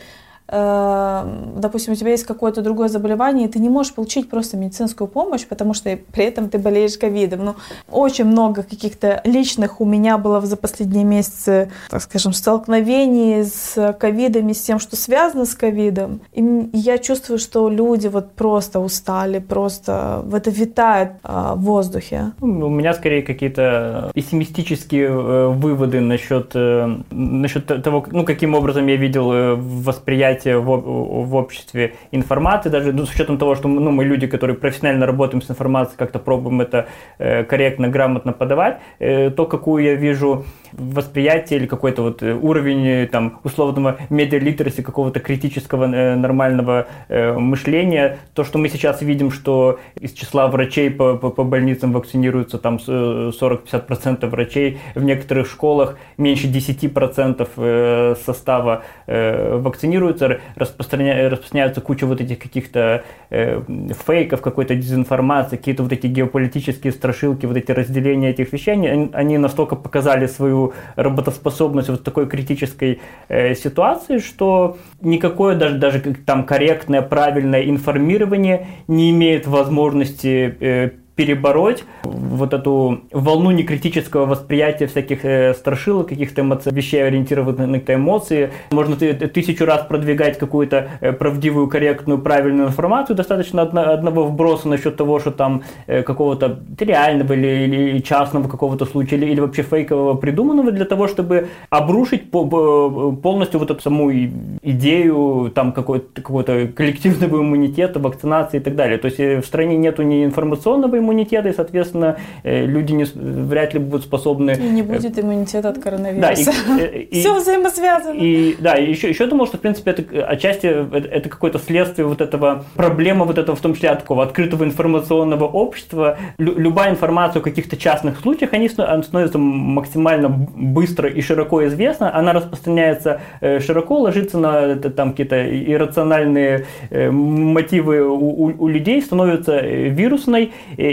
[0.51, 5.45] допустим, у тебя есть какое-то другое заболевание, и ты не можешь получить просто медицинскую помощь,
[5.45, 7.45] потому что при этом ты болеешь ковидом.
[7.45, 7.55] Ну,
[7.89, 14.49] очень много каких-то личных у меня было за последние месяцы, так скажем, столкновений с ковидом
[14.49, 16.21] и с тем, что связано с ковидом.
[16.33, 22.31] И я чувствую, что люди вот просто устали, просто в это витает а, в воздухе.
[22.41, 28.87] Ну, у меня скорее какие-то пессимистические э, выводы насчет, э, насчет того, ну, каким образом
[28.87, 33.67] я видел э, восприятие восприятие в, в обществе информации, даже ну, с учетом того, что
[33.67, 36.86] ну, мы люди, которые профессионально работаем с информацией, как-то пробуем это
[37.19, 42.88] э, корректно, грамотно подавать, э, то, какую я вижу восприятие или какой-то вот э, уровень
[42.88, 49.32] э, там условного медиалитерации, какого-то критического э, нормального э, мышления, то, что мы сейчас видим,
[49.32, 55.97] что из числа врачей по, по, по больницам вакцинируются там 40-50% врачей, в некоторых школах
[56.17, 63.62] меньше 10% состава вакцинируются, распространя, распространяются куча вот этих каких-то э,
[64.06, 69.38] фейков, какой-то дезинформации, какие-то вот эти геополитические страшилки, вот эти разделения этих вещей, они, они
[69.38, 76.46] настолько показали свою работоспособность вот в такой критической э, ситуации, что никакое даже, даже там
[76.46, 85.54] корректное, правильное информирование не имеет возможности э, перебороть вот эту волну некритического восприятия всяких э,
[85.54, 88.52] страшилок, каких-то эмоций, вещей, ориентированных на эмоции.
[88.71, 93.15] Можно ты, тысячу раз продвигать какую-то э, правдивую, корректную, правильную информацию.
[93.15, 98.86] Достаточно одно, одного вброса насчет того, что там э, какого-то реального или, или частного какого-то
[98.86, 103.82] случая, или, или вообще фейкового придуманного для того, чтобы обрушить по, по, полностью вот эту
[103.82, 108.97] саму идею там какой-то, какого-то коллективного иммунитета, вакцинации и так далее.
[108.97, 113.73] То есть э, в стране нету ни информационного иммунитета, и, соответственно, э, люди не, вряд
[113.73, 114.51] ли будут способны...
[114.51, 116.51] И не будет иммунитета от коронавируса.
[116.67, 118.19] Да, и, и, Все взаимосвязано.
[118.19, 122.21] И, да, и еще, еще думал, что, в принципе, это отчасти это какое-то следствие вот
[122.21, 126.17] этого, проблема вот этого, в том числе, от такого открытого информационного общества.
[126.37, 132.33] Лю, любая информация о каких-то частных случаях, они становятся максимально быстро и широко известна, она
[132.33, 139.59] распространяется э, широко, ложится на там какие-то иррациональные э, мотивы у, у, у людей, становится
[139.59, 140.90] вирусной, и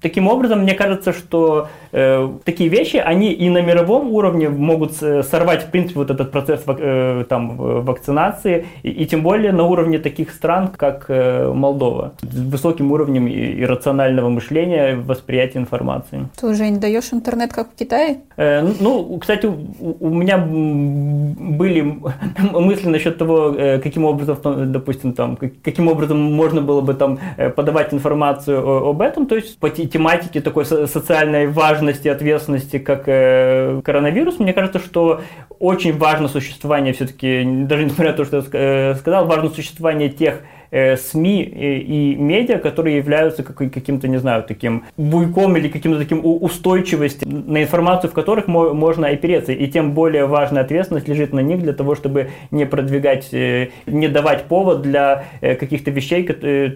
[0.00, 5.62] таким образом, мне кажется, что э, такие вещи, они и на мировом уровне могут сорвать,
[5.62, 10.30] в принципе, вот этот процесс э, там, вакцинации, и, и тем более на уровне таких
[10.30, 16.28] стран, как э, Молдова, с высоким уровнем иррационального мышления, восприятия информации.
[16.40, 18.18] Ты уже не даешь интернет, как в Китае?
[18.36, 21.80] Э, ну, кстати, у, у меня были
[22.52, 27.18] мысли насчет того, каким образом, допустим, там, каким образом можно было бы там
[27.56, 31.46] подавать информацию об этом, то есть по тематике такой социальной
[31.84, 35.20] важности, ответственности, как э, коронавирус, мне кажется, что
[35.58, 40.40] очень важно существование все-таки, даже несмотря на то, что я э, сказал, важно существование тех
[40.74, 47.62] СМИ и медиа, которые являются каким-то, не знаю, таким буйком или каким-то таким устойчивостью, на
[47.62, 49.52] информацию, в которых можно опереться.
[49.52, 54.08] И тем более важная ответственность лежит на них для того, чтобы не продвигать, э, не
[54.08, 56.24] давать повод для э, каких-то вещей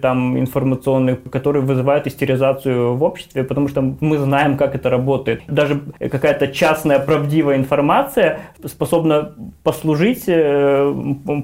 [0.01, 5.41] там информационных, которые вызывают истеризацию в обществе, потому что мы знаем, как это работает.
[5.47, 9.33] Даже какая-то частная правдивая информация способна
[9.63, 10.25] послужить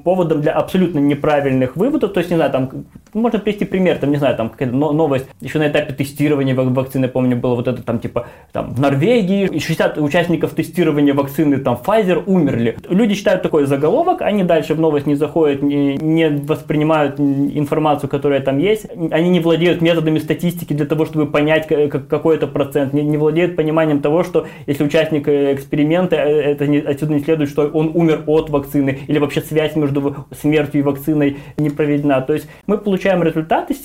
[0.04, 2.14] поводом для абсолютно неправильных выводов.
[2.14, 5.26] То есть, не знаю, знаю, там, можно привести пример, там, не знаю, там, какая-то новость,
[5.42, 9.98] еще на этапе тестирования вакцины, помню, было вот это, там, типа, там, в Норвегии 60
[9.98, 12.78] участников тестирования вакцины, там, Pfizer умерли.
[12.90, 18.42] Люди читают такой заголовок, они дальше в новость не заходят, не, не воспринимают информацию, которая
[18.42, 23.04] там есть, они не владеют методами статистики для того, чтобы понять какой это процент, не,
[23.04, 27.50] не владеют пониманием того, что если участник э, эксперимента, э, это не, отсюда не следует,
[27.50, 32.22] что он умер от вакцины, или вообще связь между смертью и вакциной не проведена.
[32.22, 33.76] То есть мы получаем результаты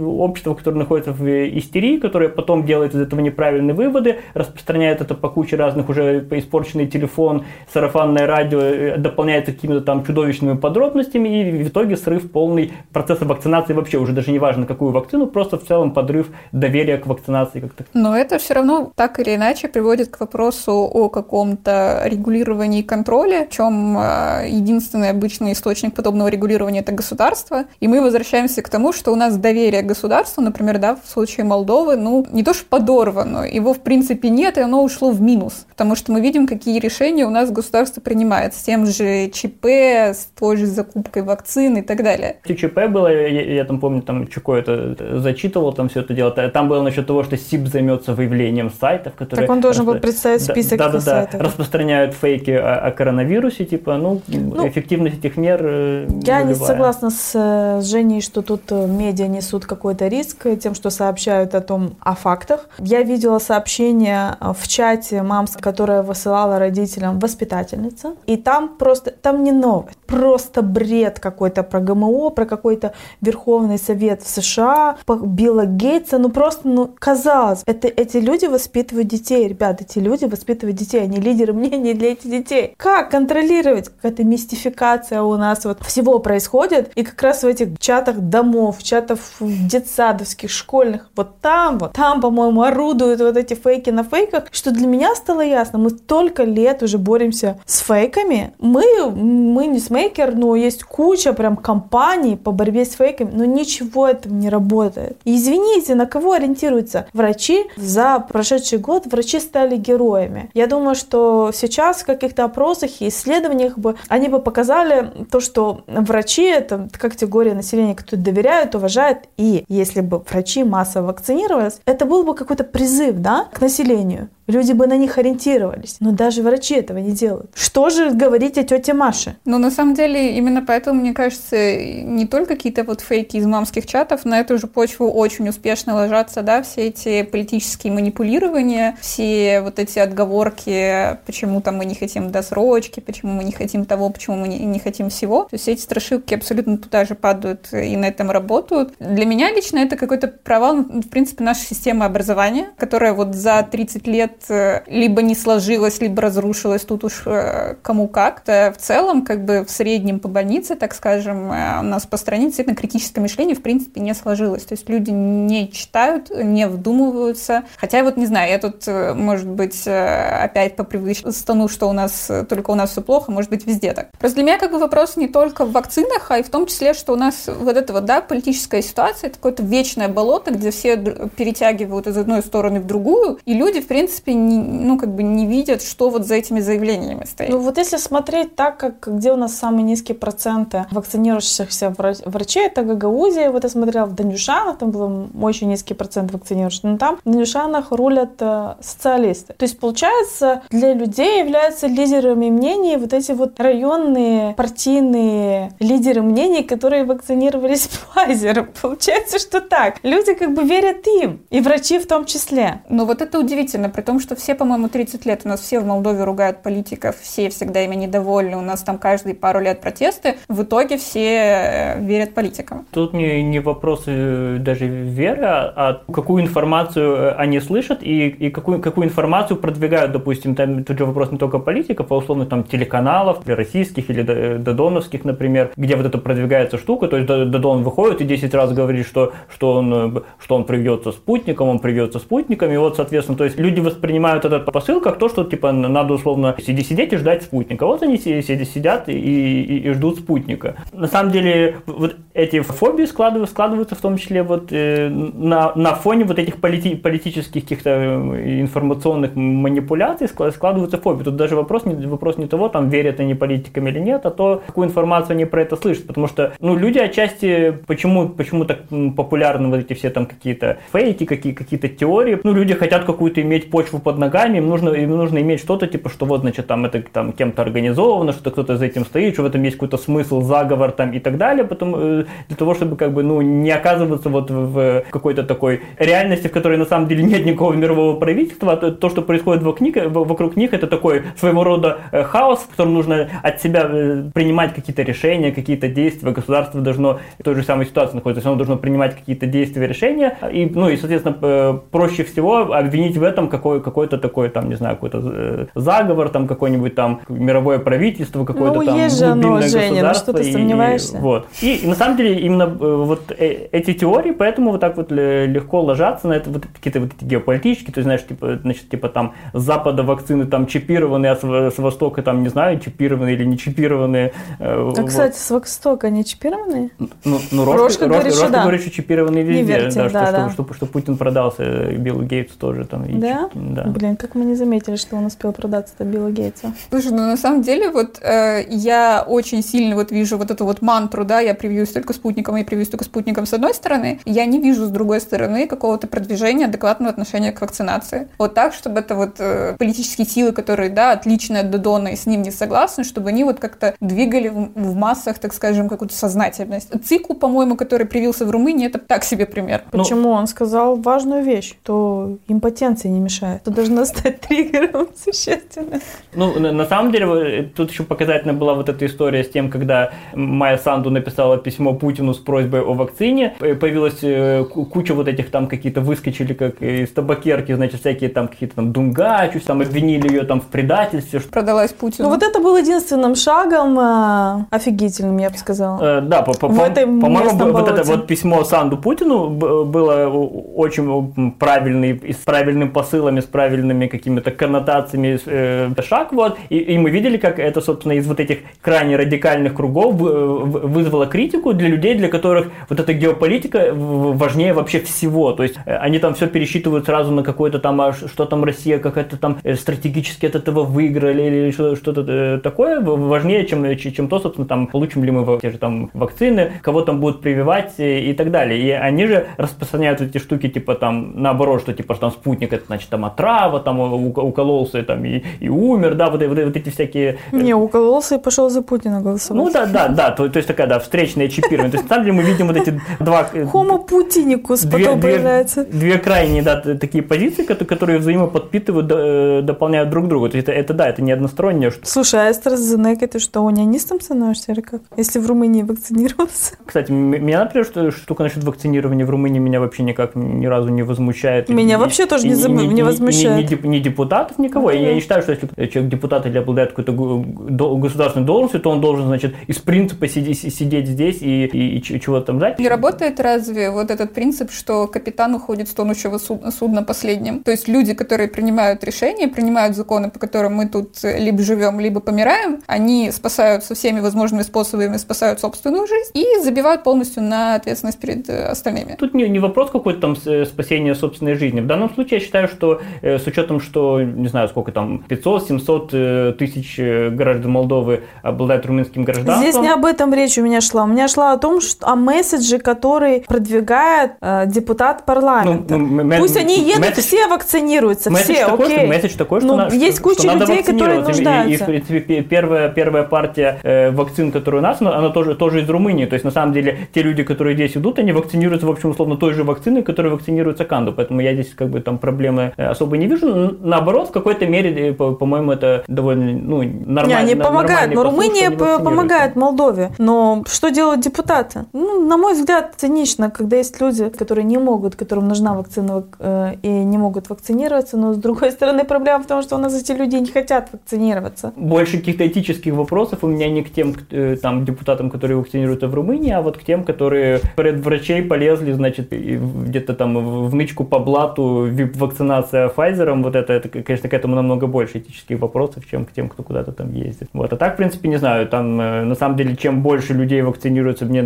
[0.00, 1.24] общества, которое находится в
[1.58, 6.86] истерии, которое потом делает из этого неправильные выводы, распространяет это по куче разных уже испорченный
[6.86, 13.24] телефон, сарафанное радио, э, дополняется какими-то там чудовищными подробностями, и в итоге срыв полный процесса
[13.24, 17.60] вакцинации вообще уже даже не важно, какую вакцину, просто в целом подрыв доверия к вакцинации
[17.60, 17.84] как-то.
[17.94, 23.46] Но это все равно так или иначе приводит к вопросу о каком-то регулировании и контроле,
[23.46, 27.64] в чем а, единственный обычный источник подобного регулирования– это государство.
[27.80, 31.44] И мы возвращаемся к тому, что у нас доверие к государству, например, да, в случае
[31.44, 35.66] Молдовы, ну, не то что подорвано, его в принципе нет, и оно ушло в минус.
[35.68, 40.28] Потому что мы видим, какие решения у нас государство принимает с тем же ЧП, с
[40.38, 42.36] той же закупкой вакцин и так далее.
[42.46, 46.30] ЧП было, я, я там помню, там Чуко это зачитывал, там все это дело.
[46.30, 49.46] Там было насчет того, что СИП займется выявлением сайтов, которые...
[49.46, 53.64] Так он должен был представить список да, да, да, да, распространяют фейки о, о коронавирусе,
[53.64, 58.62] типа, ну, ну, эффективность этих мер э, Я не согласна с, с Женей, что тут
[58.70, 62.68] э, медиа несут какой-то риск тем, что сообщают о том, о фактах.
[62.78, 69.44] Я видела сообщение э, в чате мам, которая высылала родителям воспитательница, и там просто, там
[69.44, 76.18] не новость, просто бред какой-то про ГМО, про какой-то Верховный Совет в США, Билла Гейтса,
[76.18, 81.18] ну просто, ну, казалось, это, эти люди воспитывают детей, ребят, эти люди воспитывают детей, они
[81.18, 82.74] лидеры мнений для этих детей.
[82.76, 83.88] Как контролировать?
[83.88, 89.20] Какая-то мистификация у нас вот всего происходит, и как раз в этих чатах домов, чатов
[89.40, 94.86] детсадовских, школьных, вот там вот, там, по-моему, орудуют вот эти фейки на фейках, что для
[94.86, 100.56] меня стало ясно, мы столько лет уже боремся с фейками, мы, мы не смейкер, но
[100.56, 105.18] есть куча прям компаний по борьбе с фейками, но ничего этого не работает.
[105.24, 107.64] Извините, на кого ориентируются врачи?
[107.76, 110.50] За прошедший год врачи стали героями.
[110.54, 115.82] Я думаю, что сейчас в каких-то опросах и исследованиях бы они бы показали то, что
[115.86, 119.28] врачи это категория населения, которые доверяют, уважают.
[119.36, 124.72] И если бы врачи массово вакцинировались, это был бы какой-то призыв да, к населению люди
[124.72, 125.96] бы на них ориентировались.
[126.00, 127.50] Но даже врачи этого не делают.
[127.54, 129.36] Что же говорить о тете Маше?
[129.44, 133.86] Ну, на самом деле, именно поэтому, мне кажется, не только какие-то вот фейки из мамских
[133.86, 139.78] чатов, на эту же почву очень успешно ложатся, да, все эти политические манипулирования, все вот
[139.78, 144.48] эти отговорки, почему там мы не хотим досрочки, почему мы не хотим того, почему мы
[144.48, 145.44] не, хотим всего.
[145.44, 148.94] То есть эти страшилки абсолютно туда же падают и на этом работают.
[148.98, 154.06] Для меня лично это какой-то провал, в принципе, нашей системы образования, которая вот за 30
[154.06, 158.74] лет либо не сложилось, либо разрушилось, тут уж э, кому как-то.
[158.76, 162.46] В целом, как бы в среднем по больнице, так скажем, э, у нас по стране
[162.46, 164.64] действительно критическое мышление в принципе не сложилось.
[164.64, 167.64] То есть люди не читают, не вдумываются.
[167.76, 172.30] Хотя вот не знаю, я тут, может быть, опять по привычке стану, что у нас
[172.48, 174.10] только у нас все плохо, может быть, везде так.
[174.18, 176.94] Просто для меня как бы вопрос не только в вакцинах, а и в том числе,
[176.94, 180.96] что у нас вот эта вот, да, политическая ситуация, это какое-то вечное болото, где все
[180.96, 185.22] перетягивают из одной стороны в другую, и люди, в принципе, принципе, не, ну, как бы
[185.22, 187.50] не видят, что вот за этими заявлениями стоит.
[187.50, 192.82] Ну, вот если смотреть так, как где у нас самые низкие проценты вакцинирующихся врачей, это
[192.82, 193.50] Гагаузия.
[193.50, 196.88] Вот я смотрела в Данюшанах, там был очень низкий процент вакцинирующихся.
[196.88, 199.54] Но там в Данюшанах рулят э, социалисты.
[199.54, 206.62] То есть, получается, для людей являются лидерами мнений вот эти вот районные партийные лидеры мнений,
[206.62, 208.68] которые вакцинировались Pfizer.
[208.80, 209.96] Получается, что так.
[210.02, 211.40] Люди как бы верят им.
[211.50, 212.82] И врачи в том числе.
[212.88, 215.86] Но вот это удивительно, при том, что все, по-моему, 30 лет у нас все в
[215.86, 220.62] Молдове ругают политиков, все всегда ими недовольны, у нас там каждые пару лет протесты, в
[220.62, 222.86] итоге все э, верят политикам.
[222.90, 228.28] Тут не, не вопрос э, даже веры, а, а какую информацию э, они слышат и,
[228.28, 232.46] и какую, какую информацию продвигают, допустим, там тут же вопрос не только политиков, а условно
[232.46, 234.22] там телеканалов, российских или
[234.58, 239.06] додоновских, например, где вот это продвигается штука, то есть Додон выходит и 10 раз говорит,
[239.06, 243.58] что, что, он, что он привьется спутником, он привьется спутниками, и вот, соответственно, то есть
[243.58, 247.42] люди воспринимают воспринимают этот посыл как то, что типа надо условно сидеть, сидеть и ждать
[247.42, 247.86] спутника.
[247.86, 250.76] Вот они сидят и, и, и ждут спутника.
[250.92, 255.94] На самом деле, вот эти фобии складываются, складываются в том числе вот э, на, на
[255.94, 261.24] фоне вот этих полити, политических каких-то э, информационных манипуляций складываются фобии.
[261.24, 264.62] Тут даже вопрос не, вопрос не того, там верят они политикам или нет, а то,
[264.66, 266.06] какую информацию они про это слышат.
[266.06, 268.78] Потому что ну, люди отчасти, почему, почему так
[269.16, 272.40] популярны вот эти все там какие-то фейки, какие, какие-то теории.
[272.42, 276.08] Ну, люди хотят какую-то иметь почву под ногами, им нужно, им нужно иметь что-то типа,
[276.08, 279.46] что вот, значит, там это там кем-то организовано, что кто-то за этим стоит, что в
[279.46, 283.12] этом есть какой-то смысл, заговор там и так далее, потом э, для того, чтобы как
[283.12, 287.44] бы, ну, не оказываться вот в какой-то такой реальности, в которой на самом деле нет
[287.44, 291.98] никакого мирового правительства, то, то что происходит вокруг них, вокруг них, это такой своего рода
[292.12, 297.20] э, хаос, в котором нужно от себя э, принимать какие-то решения, какие-то действия, государство должно
[297.38, 300.96] в той же самой ситуации находиться, оно должно принимать какие-то действия, решения, и, ну, и,
[300.96, 306.46] соответственно, проще всего обвинить в этом какой, какой-то такой, там, не знаю, какой-то заговор, там,
[306.46, 311.18] какой-нибудь там мировое правительство, какое-то ну, там есть же оно, Женя, ну что ты сомневаешься?
[311.18, 311.46] И, вот.
[311.60, 315.10] И, и на самом деле именно э, вот э, эти теории, поэтому вот так вот
[315.10, 319.08] легко ложатся на это вот какие-то вот эти геополитические, то есть, знаешь, типа, значит, типа
[319.08, 323.58] там с запада вакцины там чипированные, а с, востока там, не знаю, чипированные или не
[323.58, 324.32] чипированные.
[324.58, 325.06] Э, а, вот.
[325.06, 326.90] кстати, с востока они чипированные?
[326.98, 328.62] Ну, ну Рожка, Рожка, говорит, Рожка да.
[328.62, 330.50] говорит, что чипированные везде, верьте, да, да, что, да.
[330.50, 333.04] Что, что, что, что Путин продался Биллу Гейтсу тоже там.
[333.04, 333.48] И да?
[333.52, 333.84] Чип, да?
[333.84, 336.72] Блин, как мы не заметили, что он успел продаться-то Биллу Гейтсу.
[336.90, 340.82] Слушай, ну на самом деле вот э, я очень сильно вот вижу вот эту вот
[340.82, 344.60] мантру, да, я привьюсь только спутником, я привьюсь только спутником с одной стороны, я не
[344.60, 348.28] вижу с другой стороны какого-то продвижения адекватного отношения к вакцинации.
[348.38, 352.26] Вот так, чтобы это вот э, политические силы, которые, да, отличны от Додона и с
[352.26, 356.90] ним не согласны, чтобы они вот как-то двигали в, в массах, так скажем, какую-то сознательность.
[357.04, 359.84] Цику, по-моему, который привился в Румынии, это так себе пример.
[359.92, 360.20] Ну, Почему?
[360.20, 363.59] Ну, он сказал важную вещь, что импотенция не мешает.
[363.60, 366.00] Это должно стать триггером существенно.
[366.34, 370.12] Ну, на, на самом деле, тут еще показательно была вот эта история с тем, когда
[370.34, 373.54] Майя Санду написала письмо Путину с просьбой о вакцине.
[373.58, 378.76] Появилась э, куча вот этих там какие-то выскочили как из табакерки, значит, всякие там какие-то
[378.76, 381.40] там Дунгачу, там обвинили ее там в предательстве.
[381.40, 382.28] Продалась Путину.
[382.28, 386.18] Ну вот это был единственным шагом э, офигительным, я бы сказала.
[386.18, 392.20] Э, да, по, по, по, по-моему, вот это вот письмо Санду Путину было очень правильный,
[392.32, 397.58] с правильным посылами, с правильными какими-то коннотациями э, шаг, вот, и, и мы видели, как
[397.58, 403.00] это, собственно, из вот этих крайне радикальных кругов вызвало критику для людей, для которых вот
[403.00, 405.52] эта геополитика важнее вообще всего.
[405.52, 408.98] То есть э, они там все пересчитывают сразу на какой-то там, а что там Россия
[408.98, 414.40] как-то там э, стратегически от этого выиграли или что-то э, такое важнее, чем, чем то,
[414.40, 418.50] собственно, там получим ли мы те же там вакцины, кого там будут прививать и так
[418.50, 418.80] далее.
[418.80, 423.08] И они же распространяют эти штуки типа там наоборот, что типа там спутник это значит
[423.08, 427.38] там отрава, там укололся там и, и умер, да, вот, вот, вот эти всякие...
[427.52, 429.64] Не, укололся и пошел за Путина голосовать.
[429.64, 431.90] Ну да, да, да, то, то есть такая, да, встречная чипирование.
[431.90, 433.48] То есть на самом деле мы видим вот эти два...
[433.54, 435.84] Homo Putinicus две, потом две, появляется.
[435.84, 440.50] Две крайние, да, такие позиции, которые взаимоподпитывают, э, дополняют друг друга.
[440.50, 441.90] То есть это, это да, это не одностороннее.
[441.90, 442.06] Что...
[442.06, 445.02] Слушай, а AstraZeneca ты что, унионистом становишься или как?
[445.16, 446.74] Если в Румынии вакцинировался?
[446.84, 451.02] Кстати, меня, например, что штука насчет вакцинирования в Румынии меня вообще никак ни разу не
[451.02, 451.68] возмущает.
[451.68, 452.72] Меня и, вообще тоже и, не, заб...
[452.72, 453.70] не, не возмущает.
[453.70, 454.90] Ни, ни, ни депутатов, никого.
[454.90, 455.02] Mm-hmm.
[455.02, 459.26] Я не считаю, что если человек депутат или обладает какой-то государственной должностью, то он должен,
[459.26, 462.78] значит, из принципа сидеть, сидеть здесь и, и, и чего-то там ждать.
[462.78, 467.62] Не работает разве вот этот принцип, что капитан уходит с тонущего судна последним?
[467.62, 472.20] То есть люди, которые принимают решения, принимают законы, по которым мы тут либо живем, либо
[472.20, 478.48] помираем, они спасаются всеми возможными способами, спасают собственную жизнь и забивают полностью на ответственность перед
[478.48, 479.16] э, остальными.
[479.18, 481.80] Тут не, не вопрос какой-то там э, спасения собственной жизни.
[481.80, 486.98] В данном случае я считаю, что с учетом, что, не знаю, сколько там, 500-700 тысяч
[486.98, 489.62] граждан Молдовы обладают румынским гражданством.
[489.62, 491.04] Здесь не об этом речь у меня шла.
[491.04, 495.96] У меня шла о том, что о месседже, который продвигает э, депутат парламента.
[495.96, 498.98] Ну, ну Пусть они едут, месседж, все вакцинируются, все, такой, окей.
[498.98, 501.70] Что, месседж такой, что, ну, на, есть что, куча что людей, которые нуждаются.
[501.70, 505.82] И, и, в принципе, первая, первая партия э, вакцин, которая у нас, она тоже, тоже
[505.82, 506.26] из Румынии.
[506.26, 509.36] То есть, на самом деле, те люди, которые здесь идут, они вакцинируются, в общем, условно,
[509.36, 511.12] той же вакциной, которой вакцинируется Канду.
[511.12, 513.76] Поэтому я здесь, как бы, там проблемы э, особо не вижу.
[513.80, 517.28] Наоборот, в какой-то мере, э, по-моему, это довольно, ну, нормально.
[517.28, 520.10] Не, они помогают, но Румыния помогает Молдове.
[520.18, 521.84] Но что делают депутаты?
[521.92, 526.74] Ну, на мой взгляд, цинично, когда есть люди, которые не могут, которым нужна вакцина э,
[526.82, 530.12] и не могут вакцинироваться, но с другой стороны проблема в том, что у нас эти
[530.12, 531.72] люди не хотят вакцинироваться.
[531.76, 536.14] Больше каких-то этических вопросов у меня не к тем э, там депутатам, которые вакцинируются в
[536.14, 541.18] Румынии, а вот к тем, которые перед врачей полезли, значит, где-то там в нычку по
[541.18, 546.32] блату вакцинация Pfizer, вот это, это, конечно, к этому намного больше этических вопросов, чем к
[546.32, 547.48] тем, кто куда-то там ездит.
[547.52, 547.72] Вот.
[547.72, 551.24] А так, в принципе, не знаю, там э, на самом деле, чем больше людей вакцинируются,
[551.24, 551.42] мне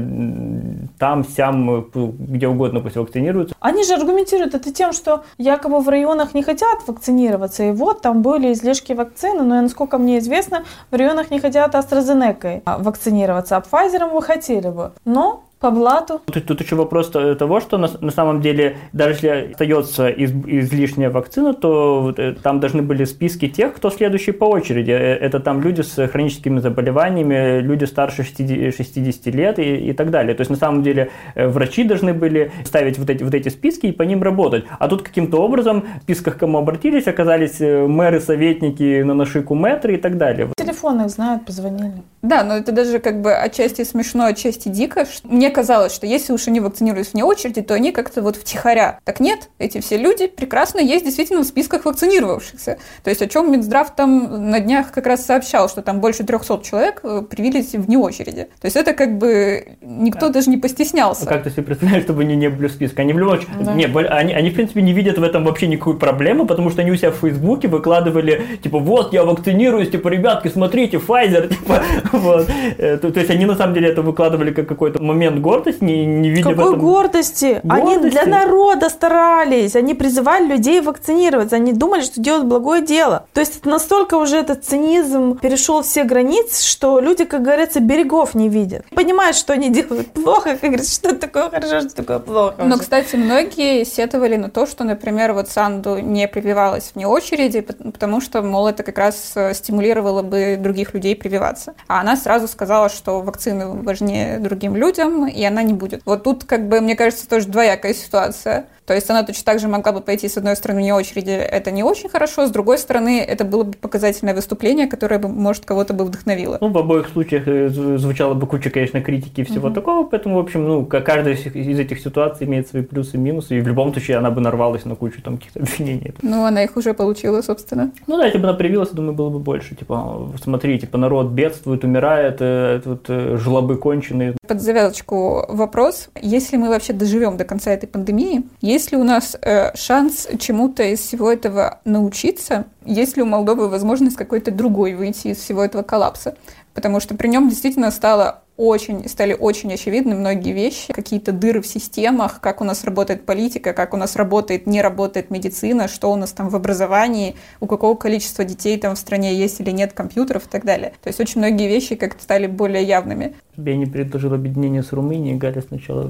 [0.98, 3.54] там, сям, где угодно пусть вакцинируются.
[3.60, 8.22] Они же аргументируют это тем, что якобы в районах не хотят вакцинироваться, и вот там
[8.22, 14.10] были излишки вакцины, но, насколько мне известно, в районах не хотят AstraZeneca вакцинироваться, а Pfizer
[14.10, 14.92] вы хотели бы.
[15.04, 16.20] Но по блату.
[16.26, 21.08] Тут, тут еще вопрос того, что на, на самом деле, даже если остается из, излишняя
[21.08, 24.90] вакцина, то э, там должны были списки тех, кто следующий по очереди.
[24.90, 30.10] Э, это там люди с хроническими заболеваниями, люди старше 60, 60 лет и, и так
[30.10, 30.34] далее.
[30.34, 33.86] То есть на самом деле э, врачи должны были ставить вот эти, вот эти списки
[33.86, 34.66] и по ним работать.
[34.78, 39.96] А тут каким-то образом в списках кому обратились, оказались мэры, советники на нашику мэтры и
[39.96, 40.50] так далее.
[40.58, 42.02] Телефон их знают, позвонили.
[42.24, 45.06] Да, но это даже как бы отчасти смешно, отчасти дико.
[45.24, 48.98] Мне казалось, что если уж они вакцинируются вне очереди, то они как-то вот втихаря.
[49.04, 52.78] Так нет, эти все люди прекрасно есть действительно в списках вакцинировавшихся.
[53.02, 56.62] То есть о чем Минздрав там на днях как раз сообщал, что там больше 300
[56.62, 58.48] человек э, привились вне очереди.
[58.58, 60.34] То есть это как бы никто да.
[60.34, 61.26] даже не постеснялся.
[61.26, 63.02] Как ты себе представляешь, чтобы они не были в списке?
[63.02, 63.54] Они в любом случае...
[63.60, 63.74] Да.
[63.74, 66.90] Не, они, они, в принципе, не видят в этом вообще никакой проблемы, потому что они
[66.90, 71.82] у себя в Фейсбуке выкладывали, типа, вот, я вакцинируюсь, типа, ребятки, смотрите, Pfizer, типа,
[72.18, 72.48] вот.
[72.78, 76.04] Э, то, то есть они на самом деле это выкладывали как какой-то момент гордость, не,
[76.04, 76.80] не видя Какой в этом...
[76.80, 77.14] гордости?
[77.14, 77.60] гордости?
[77.68, 83.26] Они для народа старались, они призывали людей вакцинироваться, они думали, что делают благое дело.
[83.32, 88.48] То есть настолько уже этот цинизм перешел все границы, что люди, как говорится, берегов не
[88.48, 88.84] видят.
[88.90, 92.64] Понимают, что они делают плохо, как говорится, что такое хорошо, что такое плохо.
[92.64, 98.20] Но, кстати, многие сетовали на то, что, например, вот Санду не прививалась вне очереди, потому
[98.20, 101.74] что, мол, это как раз э, стимулировало бы других людей прививаться.
[101.86, 106.02] А она сразу сказала, что вакцины важнее другим людям, и она не будет.
[106.04, 108.66] Вот тут, как бы, мне кажется, тоже двоякая ситуация.
[108.86, 111.70] То есть она точно так же могла бы пойти с одной стороны вне очереди, это
[111.70, 115.94] не очень хорошо, с другой стороны это было бы показательное выступление, которое бы, может, кого-то
[115.94, 116.58] бы вдохновило.
[116.60, 119.74] Ну, в обоих случаях э, звучало бы куча, конечно, критики и всего угу.
[119.74, 123.60] такого, поэтому, в общем, ну, каждая из этих ситуаций имеет свои плюсы и минусы, и
[123.60, 126.14] в любом случае она бы нарвалась на кучу там каких-то обвинений.
[126.22, 127.90] Ну, она их уже получила, собственно.
[128.06, 129.74] Ну да, если бы она привилась, думаю, было бы больше.
[129.74, 134.36] Типа, смотри, типа, народ бедствует, умирает, э, тут э, жлобы конченые.
[134.46, 136.10] Под завязочку вопрос.
[136.20, 138.42] Если мы вообще доживем до конца этой пандемии,
[138.74, 142.64] есть ли у нас э, шанс чему-то из всего этого научиться?
[142.84, 146.36] Есть ли у Молдовы возможность какой-то другой выйти из всего этого коллапса?
[146.74, 151.66] Потому что при нем действительно стало очень, стали очень очевидны многие вещи, какие-то дыры в
[151.66, 156.16] системах, как у нас работает политика, как у нас работает, не работает медицина, что у
[156.16, 160.46] нас там в образовании, у какого количества детей там в стране есть или нет компьютеров
[160.46, 160.92] и так далее.
[161.02, 163.34] То есть очень многие вещи как-то стали более явными.
[163.56, 166.08] Я не предложил объединение с Румынией, Галя сначала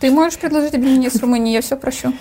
[0.00, 2.12] Ты можешь предложить объединение с Румынией, я все прощу.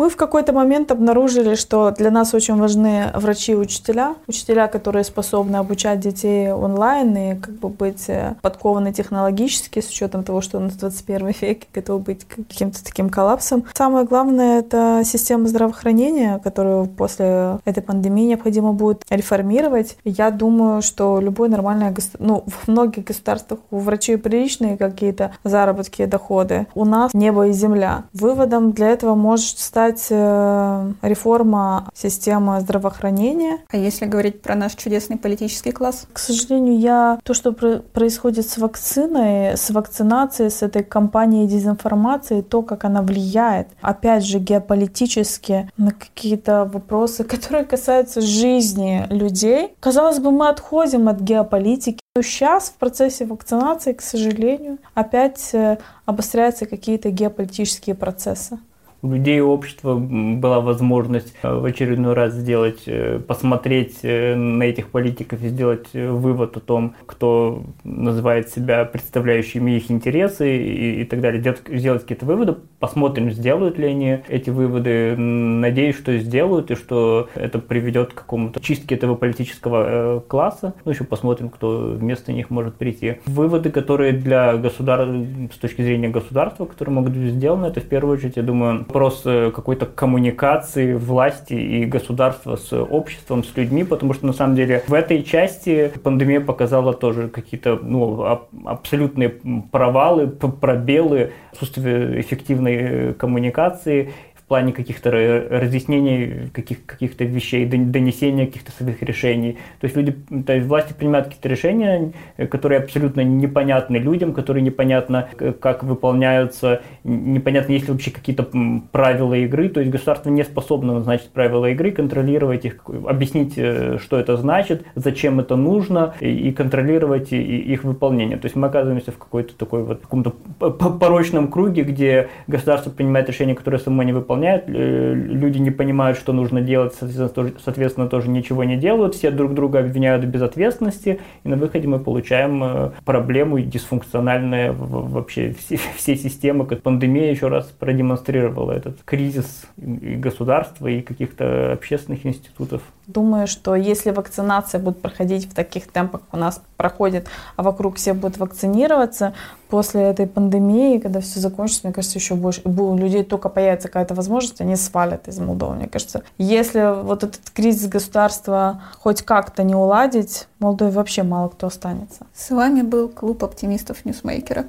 [0.00, 4.14] Мы в какой-то момент обнаружили, что для нас очень важны врачи и учителя.
[4.26, 10.24] Учителя, которые способны обучать детей онлайн и как бы быть э, подкованы технологически, с учетом
[10.24, 13.66] того, что у нас 21 век и готов быть каким-то таким коллапсом.
[13.74, 19.98] Самое главное— это система здравоохранения, которую после этой пандемии необходимо будет реформировать.
[20.06, 26.68] Я думаю, что нормальное государство, ну, в многих государствах у врачей приличные какие-то заработки, доходы.
[26.74, 28.04] У нас небо и земля.
[28.14, 33.58] Выводом для этого может стать сказать, э, реформа системы здравоохранения.
[33.70, 36.06] А если говорить про наш чудесный политический класс?
[36.12, 42.62] К сожалению, я то, что происходит с вакциной, с вакцинацией, с этой кампанией дезинформации, то,
[42.62, 49.74] как она влияет, опять же, геополитически на какие-то вопросы, которые касаются жизни людей.
[49.80, 52.00] Казалось бы, мы отходим от геополитики.
[52.16, 58.58] Но сейчас в процессе вакцинации, к сожалению, опять э, обостряются какие-то геополитические процессы
[59.02, 64.88] у людей общества была возможность э, в очередной раз сделать, э, посмотреть э, на этих
[64.88, 71.20] политиков и сделать вывод о том, кто называет себя представляющими их интересы и, и так
[71.20, 76.74] далее, сделать, сделать какие-то выводы, посмотрим, сделают ли они эти выводы, надеюсь, что сделают и
[76.74, 82.50] что это приведет к какому-то чистке этого политического класса, ну еще посмотрим, кто вместо них
[82.50, 83.18] может прийти.
[83.26, 88.16] Выводы, которые для государства, с точки зрения государства, которые могут быть сделаны, это в первую
[88.16, 94.14] очередь, я думаю, вопрос э, какой-то коммуникации власти и государства с обществом, с людьми, потому
[94.14, 99.28] что на самом деле в этой части пандемия показала тоже какие-то ну, абсолютные
[99.70, 104.12] провалы, пробелы, отсутствие эффективной э, коммуникации
[104.50, 109.58] плане каких-то разъяснений каких, каких-то вещей, донесения каких-то своих решений.
[109.80, 112.12] То есть люди, то есть власти принимают какие-то решения,
[112.50, 115.28] которые абсолютно непонятны людям, которые непонятно
[115.60, 118.48] как выполняются, непонятно, есть ли вообще какие-то
[118.90, 119.68] правила игры.
[119.68, 124.84] То есть государство не способно назначить правила игры, контролировать их, объяснить, э, что это значит,
[124.96, 128.36] зачем это нужно, и контролировать их выполнение.
[128.36, 133.54] То есть мы оказываемся в какой-то такой вот каком-то порочном круге, где государство принимает решения,
[133.54, 138.28] которые само не выполняет, э, люди не понимают, что нужно делать, соответственно тоже, соответственно, тоже
[138.28, 142.90] ничего не делают, все друг друга обвиняют в безответственности, и на выходе мы получаем э,
[143.04, 150.16] проблему и дисфункциональные вообще все, все системы, как пандемия еще раз продемонстрировала этот кризис и
[150.16, 152.82] государства, и каких-то общественных институтов.
[153.06, 158.14] Думаю, что если вакцинация будет проходить в таких темпах, у нас проходит, а вокруг все
[158.14, 159.34] будут вакцинироваться,
[159.70, 162.60] после этой пандемии, когда все закончится, мне кажется, еще больше.
[162.64, 165.74] У людей только появится какая-то возможность, они свалят из Молдовы.
[165.74, 171.48] Мне кажется, если вот этот кризис государства хоть как-то не уладить, в Молдове вообще мало
[171.48, 172.26] кто останется.
[172.32, 174.66] С вами был клуб оптимистов Ньюсмейкера.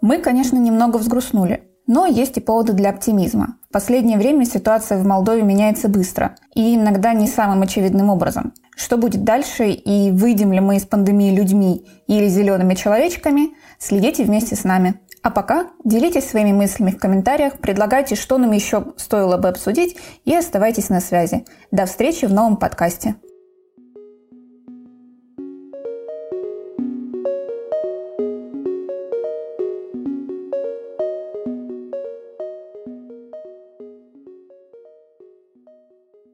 [0.00, 3.56] Мы, конечно, немного взгрустнули, но есть и поводы для оптимизма.
[3.68, 8.52] В последнее время ситуация в Молдове меняется быстро и иногда не самым очевидным образом.
[8.76, 14.56] Что будет дальше и выйдем ли мы из пандемии людьми или зелеными человечками, следите вместе
[14.56, 15.00] с нами.
[15.22, 20.34] А пока делитесь своими мыслями в комментариях, предлагайте, что нам еще стоило бы обсудить и
[20.34, 21.44] оставайтесь на связи.
[21.70, 23.16] До встречи в новом подкасте.